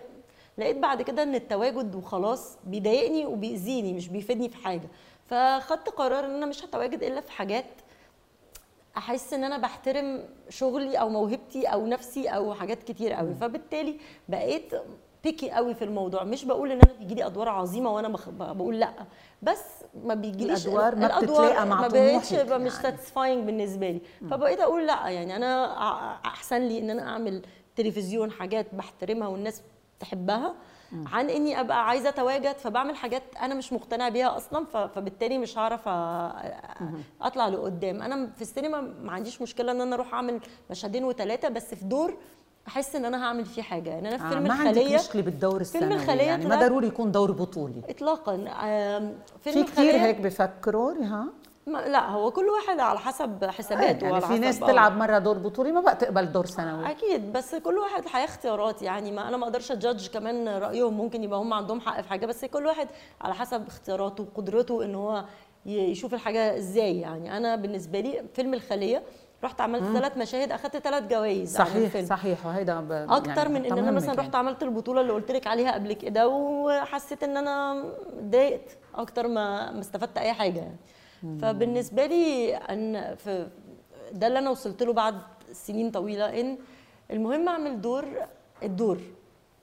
[0.58, 4.90] لقيت بعد كده إن التواجد وخلاص بيضايقني وبيأذيني مش بيفيدني في حاجة.
[5.26, 7.66] فخدت قرار إن أنا مش هتواجد إلا في حاجات
[8.98, 13.36] أحس إن أنا بحترم شغلي أو موهبتي أو نفسي أو حاجات كتير قوي.
[13.36, 13.98] فبالتالي
[14.30, 14.72] بقيت
[15.24, 16.24] بيكي قوي في الموضوع.
[16.24, 18.30] مش بقول إن أنا بيجي لي أدوار عظيمة وأنا بخ...
[18.30, 18.94] بقول لأ.
[19.42, 19.64] بس
[20.04, 22.70] ما بيجيليش الأدوار ما بتتلاقى مع ما بقتش مش يعني.
[22.70, 24.02] ساتيسفاينج بالنسبة لي.
[24.32, 25.10] فبقيت أقول لأ.
[25.10, 25.66] يعني أنا
[26.26, 27.42] أحسن لي إن أنا أعمل
[27.76, 29.62] تلفزيون حاجات بحترمها والناس
[30.04, 30.54] تحبها
[31.06, 35.88] عن إني أبقى عايزة أتواجد فبعمل حاجات أنا مش مقتنعة بيها أصلا فبالتالي مش هعرف
[37.22, 38.02] أطلع لقدام.
[38.02, 40.40] أنا في السينما ما عنديش مشكلة إن أنا أروح أعمل
[40.72, 42.18] مشهدين وثلاثه بس في دور
[42.68, 43.90] أحس إن أنا هعمل فيه حاجة.
[43.90, 45.94] يعني أنا في آه فيلم ما عندك الخلية مشكلة بالدور السنوي.
[45.94, 47.82] الخلية يعني ما ضروري يكون دور بطولي.
[47.90, 48.38] اطلاقا.
[48.38, 51.28] فيلم في كثير الخلية هيك بفكروا ما
[51.68, 54.68] لا هو كل واحد على حسب حساباته يعني في ناس آه.
[54.68, 58.82] تلعب مرة دور بطولي ما بقى تقبل دور سنوي أكيد بس كل واحد حياة اختيارات
[58.82, 62.26] يعني ما أنا ما أقدرش ادجدج كمان رأيهم ممكن يبقى هم عندهم حق في حاجة
[62.26, 62.88] بس كل واحد
[63.22, 65.26] على حسب اختياراته وقدرته إن هو
[65.66, 69.04] يشوف الحاجة إزاي يعني أنا بالنسبة لي فيلم الخلية
[69.44, 72.06] رحت عملت ثلاث مشاهد أخدت ثلاث جوائز صحيح.
[72.06, 72.92] صحيح وهيدا ب...
[72.92, 74.20] أكتر من إن أنا مثلا يعني.
[74.20, 77.84] رحت عملت البطولة اللي قلت لك عليها قبل كده وحسيت إن أنا
[78.18, 80.78] اتضايقت أكتر ما ما استفدت أي حاجة يعني
[81.42, 83.16] فبالنسبة لي أن
[84.12, 85.16] ده اللي أنا وصلت له بعد
[85.52, 86.58] سنين طويلة إن
[87.12, 88.06] المهم أعمل دور
[88.64, 88.98] الدور.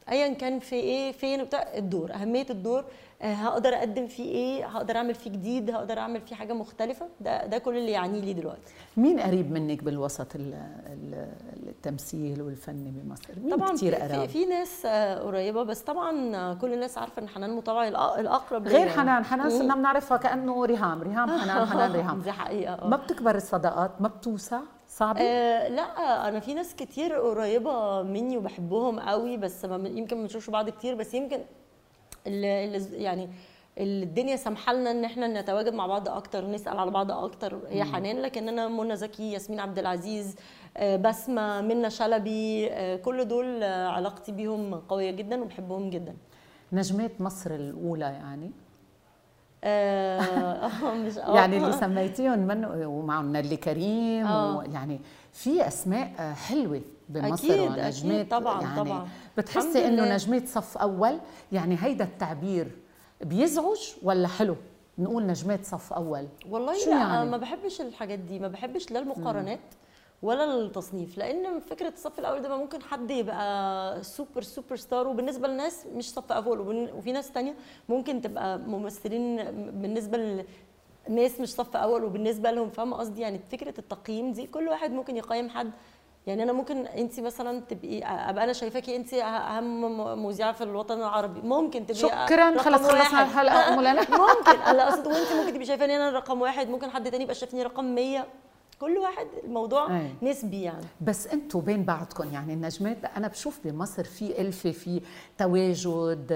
[0.09, 2.85] ايا كان في إيه فين بتاع الدور أهمية الدور.
[3.23, 7.59] هقدر أقدم فيه إيه هقدر أعمل فيه جديد هقدر أعمل فيه حاجة مختلفة ده ده
[7.59, 10.55] كل اللي يعنيه لي دلوقتي مين قريب منك بالوسط ال-
[10.87, 11.29] ال-
[11.69, 16.55] التمثيل والفن بمصر؟ مين طبعا كتير في, في؟ في ناس آه، قريبة بس طبعا آه،
[16.55, 18.91] كل الناس عارفة إن حنان الأ- الأقرب غير يعني.
[18.91, 19.51] حنان حنان.
[19.51, 22.89] صرنا بنعرفها كأنه ريهام ريهام حنان حنان ريهام دي حقيقة آه.
[22.89, 29.01] ما بتكبر الصداقات ما بتوسع صعبة آه لا أنا في ناس كتير قريبة مني وبحبهم
[29.01, 31.41] قوي بس ما يمكن ما بنشوفش بعض كتير بس يمكن
[32.27, 33.29] يعني
[33.79, 37.59] اللي الدنيا سامحة لنا إن إحنا نتواجد مع بعض أكتر نسال على بعض أكتر.
[37.69, 40.37] هي حنان لكن أنا منى زكي ياسمين عبد العزيز
[40.77, 46.15] آه، بسمة منى شلبي آه، كل دول آه، علاقتي بيهم قوية جدا وبحبهم جدا.
[46.73, 48.51] نجمات مصر الأولى يعني؟
[51.07, 51.17] مش.
[51.17, 54.31] يعني اللي سميتيهم من ومعهم نيلي كريم.
[54.31, 55.01] ويعني
[55.33, 56.81] في أسماء حلوة.
[57.11, 59.09] بمصر أكيد، ونجمات أكيد، طبعاً، يعني طبعاً.
[59.39, 60.15] بتحسي إنه.
[60.15, 61.19] نجمات صف أول
[61.53, 62.71] يعني هيدا التعبير
[63.21, 64.57] بيزعج ولا حلو
[64.99, 68.99] نقول نجمات صف أول والله شو لا يعني؟ ما بحبش الحاجات دي ما بحبش لا
[68.99, 69.61] المقارنات
[70.23, 76.11] ولا التصنيف لأن فكرة الصف الأول ده ممكن حد يبقى super superstar وبالنسبة لناس مش
[76.11, 76.61] صف أول
[76.95, 77.55] وفي ناس تانية
[77.89, 79.37] ممكن تبقى ممثلين
[79.83, 80.45] بالنسبة
[81.09, 85.17] لناس مش صف أول وبالنسبة لهم فاهمة قصدي يعني فكرة التقييم دي كل واحد ممكن
[85.17, 85.71] يقيم حد
[86.27, 91.41] يعني أنا ممكن انت مثلا تبقي أبقى أنا شايفاكي انت أهم مذيعة في الوطن العربي.
[91.41, 94.01] ممكن تبقي شكراً، خلص خلصنا أم لنا.
[94.01, 94.61] ممكن.
[94.67, 96.69] أنا أقصد وانت ممكن تبقي شايفاني أنا رقم واحد.
[96.69, 98.27] ممكن حد تاني يبقى شايفني رقم 100
[98.81, 100.11] كل واحد الموضوع أي.
[100.23, 100.85] نسبي يعني.
[101.01, 105.01] بس أنتوا بين بعضكم يعني النجمات أنا بشوف بمصر في الفه في
[105.39, 106.33] تواجد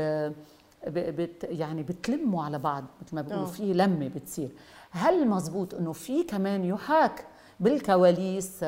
[0.86, 3.50] بت يعني بتلموا على بعض مثل ما بيقولوا آه.
[3.50, 4.48] في لمة بتصير.
[4.90, 7.24] هل مزبوط إنه في كمان يحاك
[7.60, 8.64] بالكواليس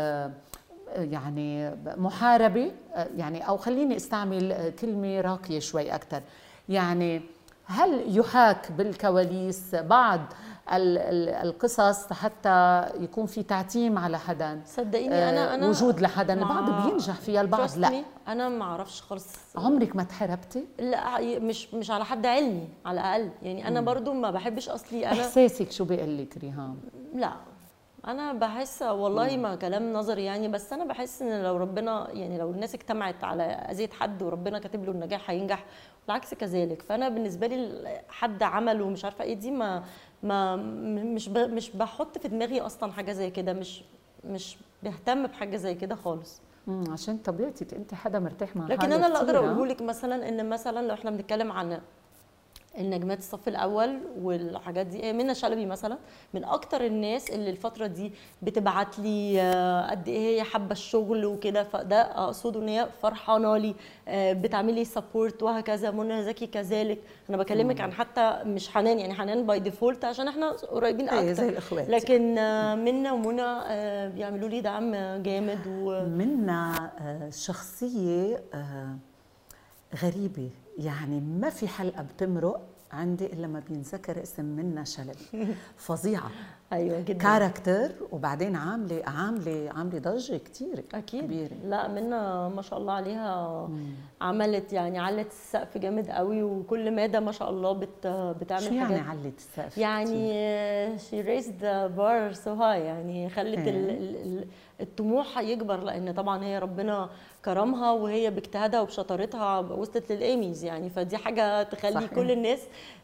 [0.95, 2.73] يعني محاربة
[3.17, 6.23] يعني أو خليني أستعمل كلمة راقية شوي أكثر
[6.69, 7.23] يعني
[7.65, 10.21] هل يحاك بالكواليس بعض
[10.73, 16.33] ال- ال- القصص حتى يكون في تعتيم على حدا؟ صدقيني أنا آه، أنا وجود لحدا.
[16.33, 18.03] البعض بينجح فيها البعض لا.
[18.29, 19.27] أنا ما أعرفش خالص.
[19.57, 23.31] عمرك ما تحربتي لا مش مش على حد علمي على الأقل.
[23.43, 25.21] يعني أنا برضو ما بحبش أصلي أنا.
[25.21, 26.77] إحساسك شو بيقول لك ريهام؟
[27.15, 27.33] لا.
[28.07, 32.51] أنا بحس والله ما كلام نظري يعني بس أنا بحس إن لو ربنا يعني لو
[32.51, 35.65] الناس اجتمعت على أذية حد وربنا كاتب له النجاح هينجح
[36.09, 36.83] والعكس كذلك.
[36.83, 39.85] فأنا بالنسبة لي حد عمل ومش عارفة إيه دي ما
[40.23, 43.85] ما مش مش بحط في دماغي أصلا حاجة زي كده مش
[44.25, 46.41] مش بهتم بحاجة زي كده خالص.
[46.91, 50.49] عشان طبيعتك أنت حدا مرتاح مع لكن أنا اللي أقدر ها؟ أقوله لك مثلا إن
[50.49, 51.81] مثلا لو إحنا بنتكلم عن
[52.79, 55.13] النجمات الصف الأول والحاجات دي.
[55.13, 55.99] منى شلبي مثلا
[56.35, 58.13] من أكتر الناس اللي الفترة دي
[58.43, 61.63] بتبعت لي آه، قد إيه هي حابة الشغل وكده.
[61.65, 63.75] فده أقصده إن هي فرحانة لي
[64.09, 65.91] آه، بتعملي support وهكذا.
[65.91, 66.99] منى زكي كذلك.
[67.29, 71.33] أنا بكلمك عن حتى مش حنان يعني حنان by default عشان إحنا قريبين إيه، أكتر.
[71.43, 71.89] زي الإخوات.
[71.91, 77.31] لكن آه، منى ومنى آه، بيعملوا لي دعم جامد و منا آه،
[80.03, 80.51] غريبة.
[80.79, 82.61] يعني ما في حلقة بتمرق
[82.93, 85.55] عندي إلا ما بينذكر اسم منا شلبي.
[85.77, 86.31] فظيعة.
[86.73, 87.19] أيوه جدا.
[87.19, 91.25] كاركتر وبعدين عاملة عاملة عاملة ضجة كتير أكيد.
[91.25, 91.55] كبيرة.
[91.65, 93.69] لا منا ما شاء الله عليها
[94.21, 98.07] عملت يعني علت السقف جامد قوي وكل مادة ما شاء الله بت
[98.41, 99.07] بتعمل شو يعني حاجات.
[99.25, 103.71] علت السقف يعني she raised the bar so هاي يعني خلت ال- إيه.
[103.99, 104.47] ال- ال-
[104.81, 107.11] الطموح يكبر لأن طبعا هي ربنا
[107.47, 110.91] كرمها وهي باجتهادها وبشطارتها وصلت للايميز يعني.
[110.91, 112.15] فدي حاجة تخلي صحيح.
[112.15, 112.61] كل الناس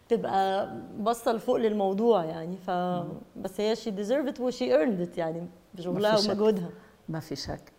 [0.09, 2.57] تبقى باصة لفوق للموضوع يعني.
[2.57, 2.70] ف
[3.37, 5.46] بس هي she deserve it و she earned يعني.
[5.74, 6.18] بشغلها.
[6.18, 6.70] ومجهودها.
[7.09, 7.72] ما في شك.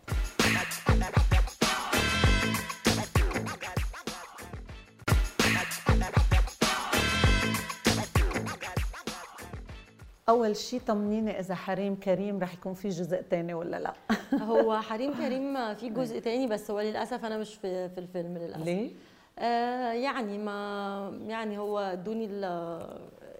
[10.30, 13.94] أول شيء طمنيني إذا حريم كريم رح يكون في جزء ثاني ولا لا؟
[14.50, 18.66] هو حريم كريم في جزء تاني بس هو للأسف أنا مش في في الفيلم للأسف.
[18.66, 18.92] ليه؟
[19.40, 22.26] آه يعني ما يعني هو ادوني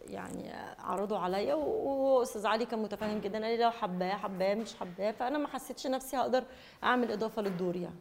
[0.10, 4.76] يعني عرضوا عليا وهو أستاذ علي كان متفاهم جدا قال لي لو حباه حباه مش
[4.76, 6.43] حباه فأنا ما حسيتش نفسي هقدر
[6.84, 7.96] أعمل إضافة للدور يعني.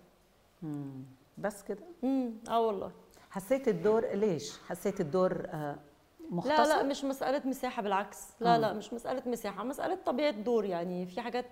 [0.63, 1.05] مم.
[1.39, 2.91] بس كده؟ امم آه والله.
[3.31, 5.77] حسيت الدور ليش؟ حسيت الدور آه،
[6.33, 8.29] مختصر لا لا مش مسألة مساحة بالعكس.
[8.41, 10.65] لا لا مش مسألة مساحة مسألة طبيعة دور.
[10.65, 11.47] يعني في حاجات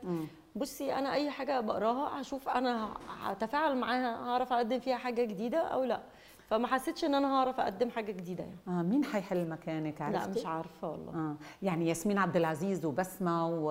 [0.56, 2.88] بصي أنا أي حاجة بقراها هشوف أنا
[3.22, 6.00] هتفاعل معاها هعرف أقدم فيها حاجة جديدة أو لا.
[6.48, 8.56] فما حسيتش إن أنا هعرف أقدم حاجة جديدة يعني.
[8.68, 11.12] آه مين حيحل مكانك؟ عرفتي؟ لا مش عارفة والله.
[11.14, 11.36] آه.
[11.62, 13.68] يعني ياسمين عبد العزيز وبسمة و...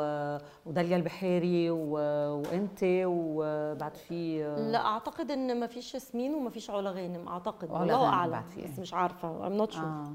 [0.65, 1.91] وداليا البحيري و...
[2.39, 7.71] وإنت وبعد في لا أعتقد إن ما فيش ياسمين وما فيش علا غانم أعتقد.
[7.71, 10.13] غانم أعلم في بس إيه؟ مش عارفة I'm not آه.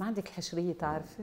[0.00, 1.22] ما عندك الحشريه تعرفي؟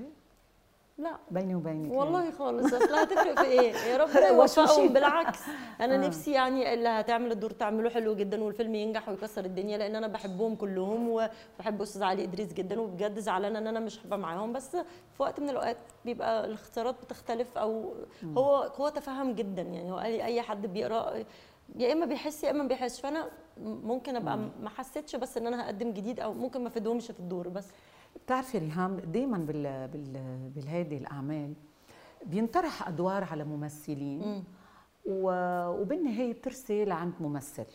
[0.97, 1.17] لا.
[1.31, 2.73] بيني وبينك والله خالص.
[2.73, 3.71] أصل هتفرق في إيه.
[3.73, 4.09] يا رب.
[4.37, 5.39] يوفقهم بالعكس.
[5.81, 6.07] أنا آه.
[6.07, 10.55] نفسي يعني اللي هتعمل الدور تعمله حلو جدا والفيلم ينجح ويكسر الدنيا لأن أنا بحبهم
[10.55, 14.53] كلهم وبحب أستاذ علي إدريس جدا وبجد زعلانة إن أنا مش هبقى معاهم.
[14.53, 17.93] بس في وقت من الأوقات بيبقى الاختيارات بتختلف أو
[18.37, 19.91] هو هو تفهم جدا يعني.
[19.91, 21.23] هو أي حد بيقرأ
[21.75, 23.01] يا إما بيحس يا إما ما بيحسش.
[23.01, 23.27] فأنا
[23.63, 27.47] ممكن أبقى ما حسيتش بس إن أنا هقدم جديد أو ممكن ما أفيدهمش في الدور
[27.47, 27.67] بس.
[28.27, 29.87] بتعرفي ريهام دايما بال...
[29.87, 30.39] بال...
[30.55, 31.53] بالهيدي الأعمال
[32.25, 34.43] بينطرح أدوار على ممثلين مم.
[35.05, 35.31] و...
[35.81, 37.65] وبالنهاية بترسي لعند ممثل.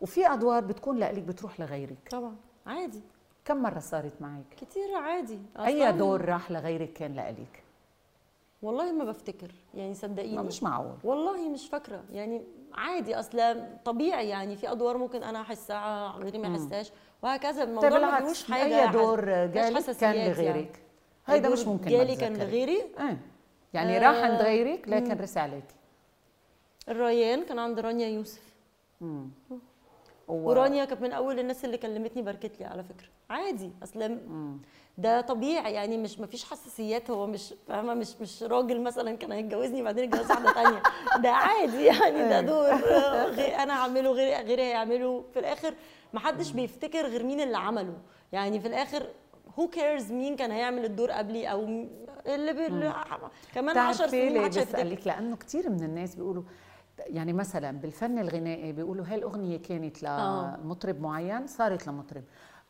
[0.00, 2.08] وفي أدوار بتكون لك بتروح لغيرك.
[2.10, 2.36] طبعا
[2.66, 3.00] عادي.
[3.44, 5.38] كم مرة صارت معك؟ كتير عادي.
[5.58, 7.64] أي أصلاً دور راح لغيرك كان لك
[8.62, 10.36] والله ما بفتكر يعني صدقيني.
[10.36, 10.96] ما مش معقول.
[11.04, 12.42] والله مش فاكرة يعني
[12.74, 13.14] عادي.
[13.14, 18.18] اصل طبيعي يعني في أدوار ممكن أنا أحسها غيري ما يحسهاش وهكذا الموضوع طيب ما
[18.20, 20.66] فيهوش حاجة اي حس- دور جالك كان لغيرك؟ يعني.
[21.26, 22.36] هيدا مش ممكن جالي كان.
[22.36, 23.16] لغيري؟ إيه.
[23.74, 25.64] يعني آه، راح عند غيرك لكن رسي عليك
[26.88, 28.42] الريان كان عند رانيا يوسف.
[29.00, 29.08] و...
[30.28, 33.08] ورانيا كانت من أول الناس اللي كلمتني باركت لي على فكرة.
[33.30, 34.18] عادي أصل
[34.98, 39.32] ده طبيعي يعني مش ما فيش حساسيات هو مش فاهمة؟ مش مش راجل مثلا كان
[39.32, 40.82] هيتجوزني بعدين يتجوز واحدة ثانية
[41.18, 45.24] ده عادي يعني ده دور آه، أنا هعمله غيري غيري هيعمله.
[45.32, 45.74] في الآخر
[46.12, 47.96] ما حدش بيفتكر غير مين اللي عمله.
[48.32, 49.06] يعني في الآخر
[49.58, 51.86] who cares مين كان هيعمل الدور قبلي أو
[52.26, 52.92] اللي بي...
[53.54, 56.42] كمان 10 بتعرفي سنين ليه ما حدش هيفتكر لأنه كثير من الناس بيقولوا
[57.06, 60.56] يعني مثلا بالفن الغنائي بيقولوا هاي الأغنية كانت آه.
[60.64, 62.22] لمطرب معين صارت لمطرب.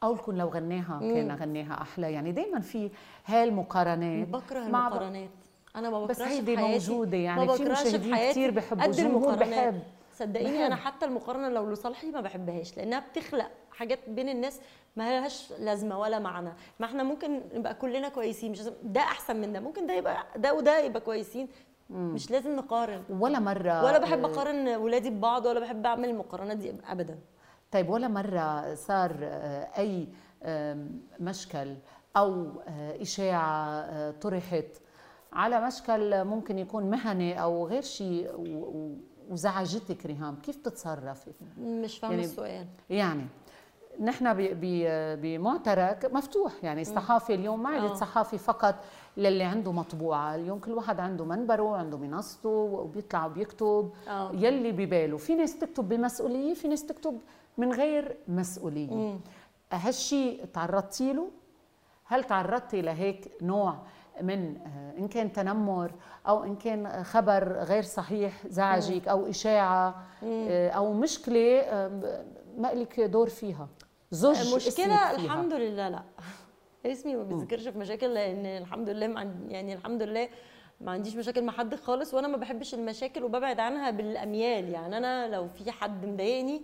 [0.03, 2.12] أو لكم لو غناها كان غناها أحلى.
[2.12, 2.90] يعني دايما في
[3.26, 5.31] هاي المقارنات بكره المقارنات.
[5.76, 6.90] أنا ما بس بكرهش هيدي في حياتي.
[6.90, 7.16] موجودة.
[7.16, 9.83] يعني في مشاهدين كتير بحبوا، الجمهور بحب.
[10.20, 10.66] صدقيني.
[10.66, 14.61] أنا حتى المقارنة لو لصالحي ما بحبهاش لأنها بتخلق حاجات بين الناس
[14.96, 16.52] ما لهاش لازمة ولا معنى.
[16.80, 19.61] ما إحنا ممكن نبقى كلنا كويسين مش لازم ده أحسن من ده.
[19.61, 21.48] ممكن ده يبقى ده وده يبقى كويسين.
[21.90, 23.02] مش لازم نقارن.
[23.11, 27.18] ولا مرة ولا بحب أقارن ولادي ببعض ولا بحب أعمل المقارنات دي ابدا.
[27.72, 30.09] طيب ولا مرة صار آه، أي
[30.42, 31.74] آم، مشكل
[32.16, 32.33] أو
[32.68, 34.64] آه، إشاعة آه، طرحت
[35.33, 38.30] على مشكل ممكن يكون مهني أو غير شيء
[39.30, 43.26] وزعجتك ريهام كيف تتصرفي؟ مش فاهمة يعني- السؤال يعني
[44.00, 44.32] نحن
[45.22, 47.94] بمعترك مفتوح يعني الصحافي اليوم ما عادت آه.
[47.94, 48.74] صحافي فقط
[49.16, 54.30] للي عنده مطبوعة اليوم كل واحد عنده منبره عنده منصته وبيطلع وبيكتب آه.
[54.34, 57.18] يلي بباله في ناس تكتب بمسؤولية في ناس تكتب
[57.58, 59.18] من غير مسؤولية
[59.72, 61.28] هالشي تعرضتي له
[62.04, 63.76] هل تعرضتي لهيك نوع
[64.22, 65.92] من آه، إن كان تنمر
[66.28, 72.22] أو إن كان خبر غير صحيح زعجك أو إشاعة آه، أو مشكلة آه،
[72.58, 73.68] ما لك دور فيها.
[74.10, 75.14] زوج فيها.
[75.16, 76.02] الحمد لله لا.
[76.86, 80.28] اسمي ما بيذكرش في مشاكل لأن الحمد لله يعني الحمد لله
[80.80, 84.68] ما عنديش مشاكل مع حد خالص وأنا ما بحبش المشاكل وببعد عنها بالأميال.
[84.68, 86.62] يعني أنا لو في حد مضايقني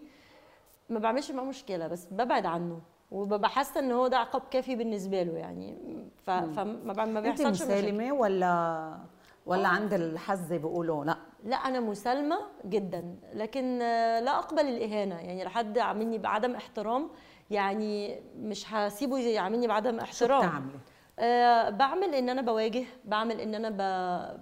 [0.91, 2.81] ما بعملش معاه مشكلة بس ببعد عنه.
[3.11, 5.77] وببقى حاسة إن هو ده عقاب كافي بالنسبة له يعني.
[6.25, 6.31] ف...
[6.31, 7.73] فما ما أنت بيحصلش مشاكل.
[7.73, 8.97] مسالمة ولا
[9.47, 15.15] ولا عند الحظ بيقولوا لا؟ لا أنا مسالمة جدا لكن آه، لا أقبل الإهانة.
[15.15, 17.11] يعني لو حد عاملني بعدم احترام
[17.51, 20.41] يعني مش هسيبه يعاملني بعدم شو احترام.
[20.49, 20.79] بتعملي؟
[21.19, 24.41] أه بعمل إن أنا بواجه بعمل إن أنا ب-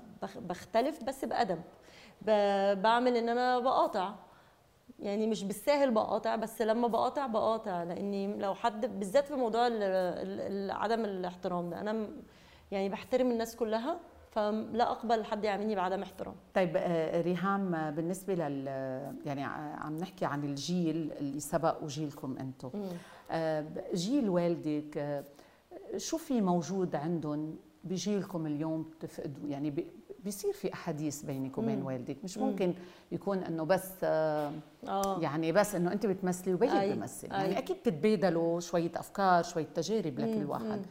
[0.48, 1.60] بختلف بس بأدب.
[2.22, 4.14] ب- بعمل إن أنا بقاطع.
[5.04, 9.64] يعني مش بالساهل بقاطع بس لما بقاطع بقاطع لإني لو حد بالذات في موضوع
[10.74, 12.08] عدم الاحترام ده أنا
[12.70, 14.00] يعني بحترم الناس كلها
[14.30, 16.34] فلا أقبل حد يعاملني بعدم احترام.
[16.54, 18.66] طيب آه، ريهام بالنسبة لل
[19.26, 19.44] يعني
[19.84, 22.70] عم نحكي عن الجيل اللي سبق وجيلكم أنتم
[23.30, 25.24] آه، جيل والدك آه،
[25.96, 29.70] شو في موجود عندهم بيجي لكم اليوم بتفقدوا يعني
[30.24, 31.86] بيصير في أحاديث بينك وبين مم.
[31.86, 32.46] والدك مش مم.
[32.46, 32.74] ممكن
[33.12, 34.52] يكون إنه بس آه،
[34.88, 37.30] آه يعني بس إنه أنت بتمثلي وبيك بيمثل.
[37.32, 40.82] يعني أكيد بتتبادلوا شوية أفكار شوية تجارب لكل واحد مم.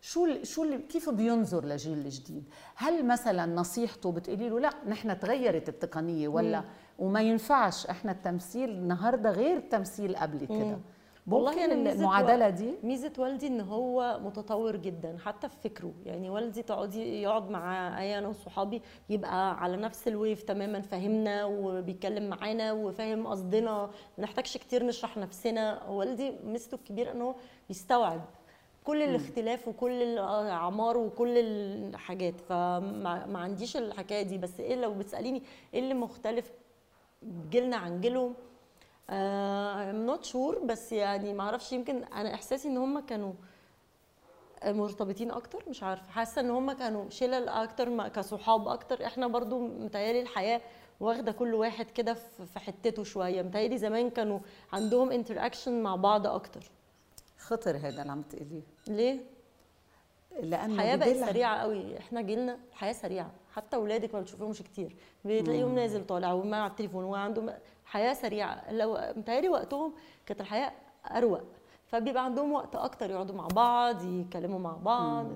[0.00, 5.68] شو شو ال- كيف بينظر لجيل الجديد هل مثلا نصيحته بتقولي له لا نحن تغيرت
[5.68, 6.66] التقنية ولا مم.
[6.98, 10.78] وما ينفعش إحنا التمثيل النهارده غير التمثيل قبل كده
[11.26, 15.92] ممكن ميزة المعادلة دي ميزة والدي إن هو متطور جدا حتى في فكره.
[16.04, 21.44] يعني والدي تقعدي يقعد مع اي أنا وصحابي يبقى على نفس ال wave تماما فاهمنا
[21.44, 23.72] وبيتكلم معانا وفاهم قصدنا.
[24.18, 25.88] ما نحتاجش كتير نشرح نفسنا.
[25.88, 27.34] والدي ميزته الكبيرة إن هو
[27.68, 28.20] بيستوعب
[28.84, 32.40] كل الاختلاف وكل الأعمار وكل الحاجات.
[32.40, 34.38] فما ما عنديش الحكاية دي.
[34.38, 35.42] بس إيه لو بتسأليني
[35.74, 36.52] إيه اللي مختلف
[37.50, 38.34] جيلنا عن جيلهم
[39.10, 43.32] I'm not sure بس يعني ما أعرفش يمكن أنا إحساسي إن هم كانوا
[44.66, 46.10] مرتبطين أكتر مش عارفة.
[46.10, 49.06] حاسة إن هم كانوا شلل أكتر كصحاب أكتر.
[49.06, 50.60] إحنا برضو متهيألي الحياة
[51.00, 52.14] واخدة كل واحد كده
[52.54, 53.42] في حتته شوية.
[53.42, 54.38] متهيألي زمان كانوا
[54.72, 56.70] عندهم انتر مع بعض أكتر.
[57.38, 58.62] خطر هذا اللي عم تقوليه.
[58.86, 59.20] ليه؟
[60.40, 61.98] لأنه الحياة بقت سريعة قوي.
[61.98, 63.30] إحنا جيلنا الحياة سريعة.
[63.52, 64.96] حتى أولادك ما بتشوفهمش كتير.
[65.24, 67.58] بتلاقيهم نازل طالع وما على التليفون وعنده
[67.92, 68.72] حياة سريعة.
[68.72, 69.92] لو متهيألي وقتهم
[70.26, 70.72] كانت الحياة
[71.10, 71.40] أروق.
[71.86, 75.26] فبيبقى عندهم وقت أكتر يقعدوا مع بعض يتكلموا مع بعض.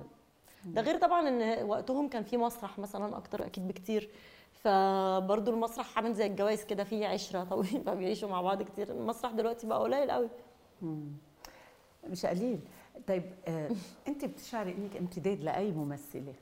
[0.65, 4.11] ده غير طبعا إن وقتهم كان في مسرح مثلا أكتر أكيد بكتير.
[4.53, 8.91] فبرضه المسرح عامل زي الجواز كده فيه عشرة طويله فبيعيشوا مع بعض كتير.
[8.91, 10.29] المسرح دلوقتي بقى قليل قوي.
[12.07, 12.61] مش قليل.
[13.07, 13.71] طيب آه
[14.09, 16.35] أنت بتشعري إنك امتداد لأي ممثلة؟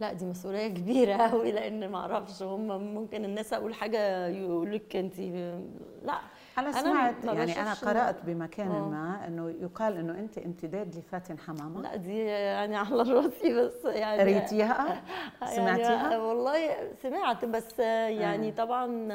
[0.00, 4.96] لا دي مسؤولية كبيرة قوي لأن ما أعرفش هم ممكن الناس أقول حاجة يقول لك
[4.96, 5.20] أنت.
[5.20, 6.18] لا
[6.58, 8.88] أنا أنا سمعت ما يعني أنا قرأت بمكان آه.
[8.88, 11.82] ما إنه يقال إنه أنت امتداد لفاتن حمامة.
[11.82, 15.02] لا دي يعني على رأسي بس يعني قريتيها؟
[15.56, 16.58] سمعتيها؟ يعني والله
[17.02, 19.08] سمعت بس يعني طبعا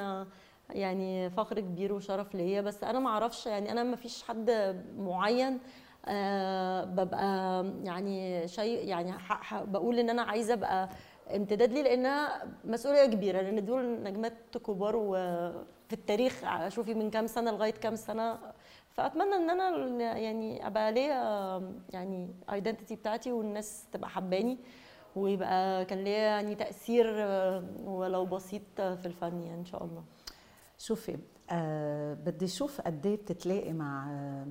[0.70, 5.54] يعني فخر كبير وشرف ليا بس أنا ما أعرفش يعني أنا ما فيش حد معين
[5.54, 5.60] آه،
[6.86, 9.14] ببقى يعني شيء يعني
[9.51, 10.89] بقول إن أنا عايزة أبقى
[11.36, 17.51] امتداد لي لأنها مسؤولية كبيرة لأن دول نجمات كبار وفي التاريخ شوفي من كام سنة
[17.51, 18.38] لغاية كام سنة.
[18.93, 24.58] فأتمنى إن أنا يعني أبقى ليا يعني ايدنتيتي بتاعتي والناس تبقى حباني
[25.16, 30.03] ويبقى كان ليا يعني تأثير آه، ولو بسيط في الفن يعني إن شاء الله.
[30.78, 31.18] شوفي
[31.51, 34.47] آه بدي أشوف قد إيه بتتلاقي مع آه،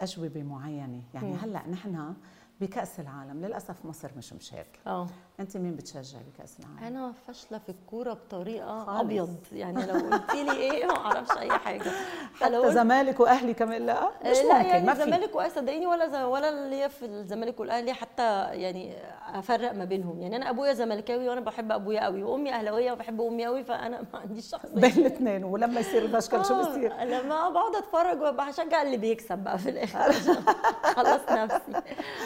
[0.00, 1.02] أجوبة معينة.
[1.14, 1.36] يعني مم.
[1.36, 2.14] هلأ نحن
[2.60, 4.78] بكأس العالم للأسف مصر مش مشاركة.
[4.86, 5.06] آه.
[5.40, 9.00] أنت مين بتشجعي بكاس العالم أنا فاشلة في الكورة بطريقة خالص.
[9.00, 9.36] أبيض.
[9.52, 11.90] يعني لو قلت لي إيه ما أعرفش أي حاجة.
[12.40, 14.10] حتى زمالك وأهلي كمان لا.
[14.24, 15.02] مش لا ممكن يعني ما في.
[15.02, 18.22] الزمالك وأهلي صدقيني ولا ولا اللي هي في الزمالك والأهلي حتى
[18.52, 18.94] يعني
[19.34, 20.20] أفرق ما بينهم.
[20.20, 24.18] يعني أنا أبويا زملكاوي وأنا بحب أبويا قوي وأمي أهلاوية وبحب أمي قوي فأنا ما
[24.18, 24.74] عنديش شخصية.
[24.80, 29.38] بين الاثنين ولما يصير المشكل شو آه، بصير لما بقعد أتفرج وأبقى هشجع اللي بيكسب
[29.38, 30.12] بقى في الآخر.
[30.96, 31.82] خلاص نفسي.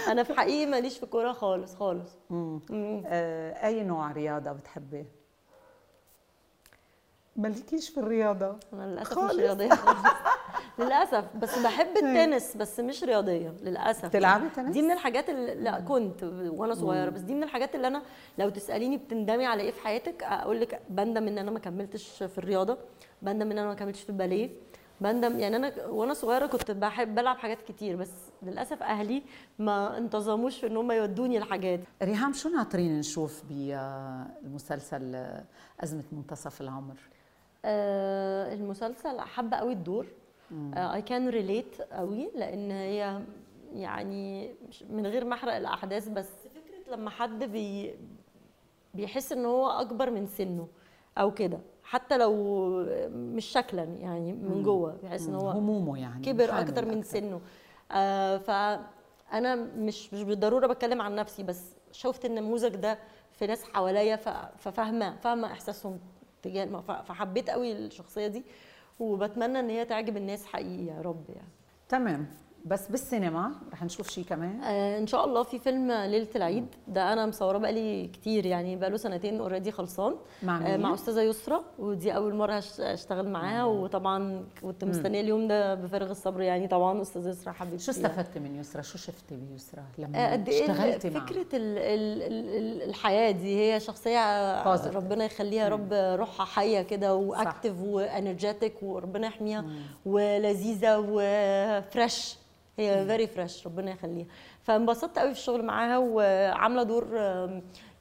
[0.08, 2.10] أنا في حقيقي ماليش في كورة خالص خالص.
[3.07, 5.07] آه أي نوع رياضة بتحبي؟
[7.36, 8.57] مالكيش في الرياضة.
[8.72, 9.34] أنا للأسف خالص.
[9.34, 9.68] مش رياضية.
[9.68, 9.98] خالص
[10.78, 11.24] للأسف.
[11.36, 13.55] بس بحب التنس بس مش رياضية.
[13.62, 17.11] للأسف تلعبي تنس؟ دي من الحاجات اللي لا كنت وأنا صغيرة.
[17.11, 18.02] بس دي من الحاجات اللي أنا
[18.38, 22.38] لو تسأليني بتندمي على إيه في حياتك أقول لك بندم إن أنا ما كملتش في
[22.38, 22.78] الرياضة
[23.22, 24.50] بندم إن أنا ما كملتش في الباليه.
[25.01, 25.38] بندم.
[25.40, 28.11] يعني أنا وأنا صغيرة كنت بحب بلعب حاجات كتير بس
[28.42, 29.22] للأسف أهلي
[29.59, 35.26] ما انتظموش في إن هم يودوني الحاجات ريهام شو ناطرين نشوف بالمسلسل
[35.80, 36.97] أزمة منتصف العمر؟
[37.64, 40.07] آه، المسلسل حابة قوي الدور.
[40.76, 43.20] I can relate قوي لأن هي
[43.74, 44.55] يعني
[44.90, 47.95] من غير ما أحرق الأحداث بس فكرة لما حد بي
[48.95, 50.68] بيحس إن هو أكبر من سنه
[51.18, 51.59] أو كده.
[51.85, 52.35] حتى لو
[53.11, 57.41] مش شكلا يعني من جوه بيحس إن هو همومه يعني كبر أكتر من سنه.
[57.93, 61.62] آه فأنا مش مش بالضرورة بتكلم عن نفسي بس
[61.93, 62.99] شفت النموذج ده
[63.32, 64.16] في ناس حواليا
[64.59, 65.99] ففاهمة فاهمة إحساسهم
[66.43, 68.43] تجاه فحبيت قوي الشخصية دي
[69.01, 71.49] وبتمنى إن هي تعجب الناس حقيقي يا رب يعني.
[71.89, 72.26] تمام.
[72.66, 76.66] بس بالسينما رح نشوف شيء كمان؟ آه إن شاء الله في فيلم ليلة العيد.
[76.88, 80.14] ده أنا مصورة بقالي كتير يعني بقاله سنتين already خلصان.
[80.42, 83.64] مع آه مين؟ مع أستاذة يسرا ودي أول مرة اشتغل معاها.
[83.64, 87.84] وطبعا كنت مستنية اليوم ده بفارغ الصبر يعني طبعا أستاذة يسرا حبيبتي.
[87.84, 91.78] شو استفدتي من يسرا؟ شو شفتي بيسرا آه، لما قد إيه اشتغلتي معها؟ فكرة ال
[91.78, 94.96] ال ال الحياة دي هي شخصية positive.
[94.96, 99.64] ربنا يخليها رب روحها حية كده و active و energetic وربنا يحميها
[100.06, 102.36] ولذيذة و fresh.
[102.78, 104.26] هي very fresh ربنا يخليها.
[104.62, 107.06] فانبسطت قوي في الشغل معاها وعاملة دور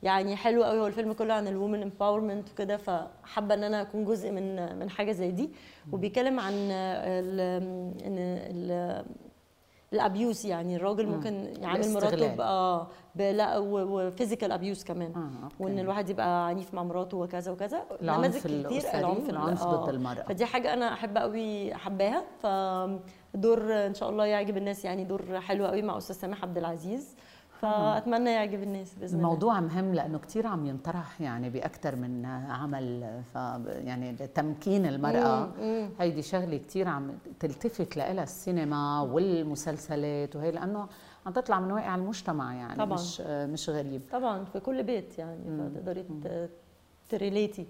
[0.03, 4.05] يعني حلو قوي هو الفيلم كله عن ال women empowerment وكده فحابة إن أنا أكون
[4.05, 5.49] جزء من من حاجة زي دي.
[5.91, 7.39] وبيتكلم عن ال
[8.05, 9.05] إن ال
[9.93, 15.13] ال abuse يعني الراجل ممكن يعامل مراته آه لا و physical abuse كمان.
[15.15, 15.55] آه، okay.
[15.59, 17.83] وإن الواحد يبقى عنيف مع مراته وكذا وكذا.
[18.01, 19.83] نماذج كتير العنف العنف آه.
[19.83, 20.23] ضد المرأة.
[20.23, 22.23] فدي حاجة أنا أحب قوي حباها.
[23.33, 27.15] فدور إن شاء الله يعجب الناس يعني دور حلو قوي مع أستاذ سامح عبد العزيز.
[27.61, 29.17] فأتمنى يعجب الناس بإذن الله.
[29.17, 33.35] الموضوع مهم لأنه كثير عم ينطرح يعني باكثر من عمل ف
[33.67, 35.49] يعني تمكين المرأة.
[35.99, 40.87] هيدي شغلة كثير عم تلتفت لها السينما والمسلسلات وهي لأنه
[41.25, 42.93] عم تطلع من واقع المجتمع يعني طبعاً.
[42.93, 44.01] مش مش غريب.
[44.11, 46.05] طبعا في كل بيت يعني فتقدري
[47.09, 47.67] تريليتي.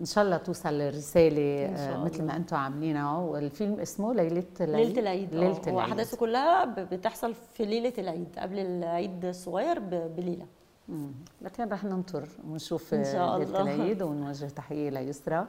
[0.00, 2.24] إن شاء الله توصل الرساله آه، مثل.
[2.24, 3.18] ما أنتم عاملينها.
[3.18, 5.34] والفيلم اسمه ليلة ليلة العيد.
[5.34, 9.78] ليلة آه، العيد واحداثه كلها بتحصل في ليلة العيد قبل العيد الصغير
[10.16, 10.46] بليلة.
[10.88, 11.12] مم.
[11.42, 13.74] لكن رح ننطر ونشوف إن شاء ليلة الله.
[13.74, 15.46] العيد ونوجه تحية ليسرى.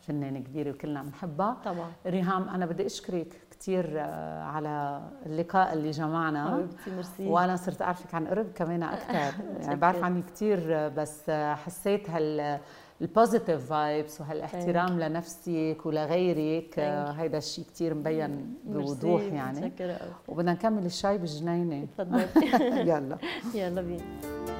[0.00, 1.56] فنانة كبيرة وكلنا بنحبها.
[1.64, 1.92] طبعا.
[2.06, 3.98] ريهام أنا بدي أشكرك كثير
[4.42, 6.68] على اللقاء اللي جمعنا.
[6.86, 7.26] ميرسي.
[7.26, 12.60] وأنا صرت أعرفك عن قرب كمان أكثر يعني بعرف عنك كثير بس حسيت هال
[13.00, 16.78] ال positive vibes وهالاحترام لنفسك ولغيرك.
[16.78, 19.72] هيدا الشيء كثير مبين بوضوح يعني.
[20.28, 22.26] وبدنا نكمل الشاي بالجنينه اتفضلي
[22.90, 23.18] يلا.
[23.54, 24.59] يلا بينا.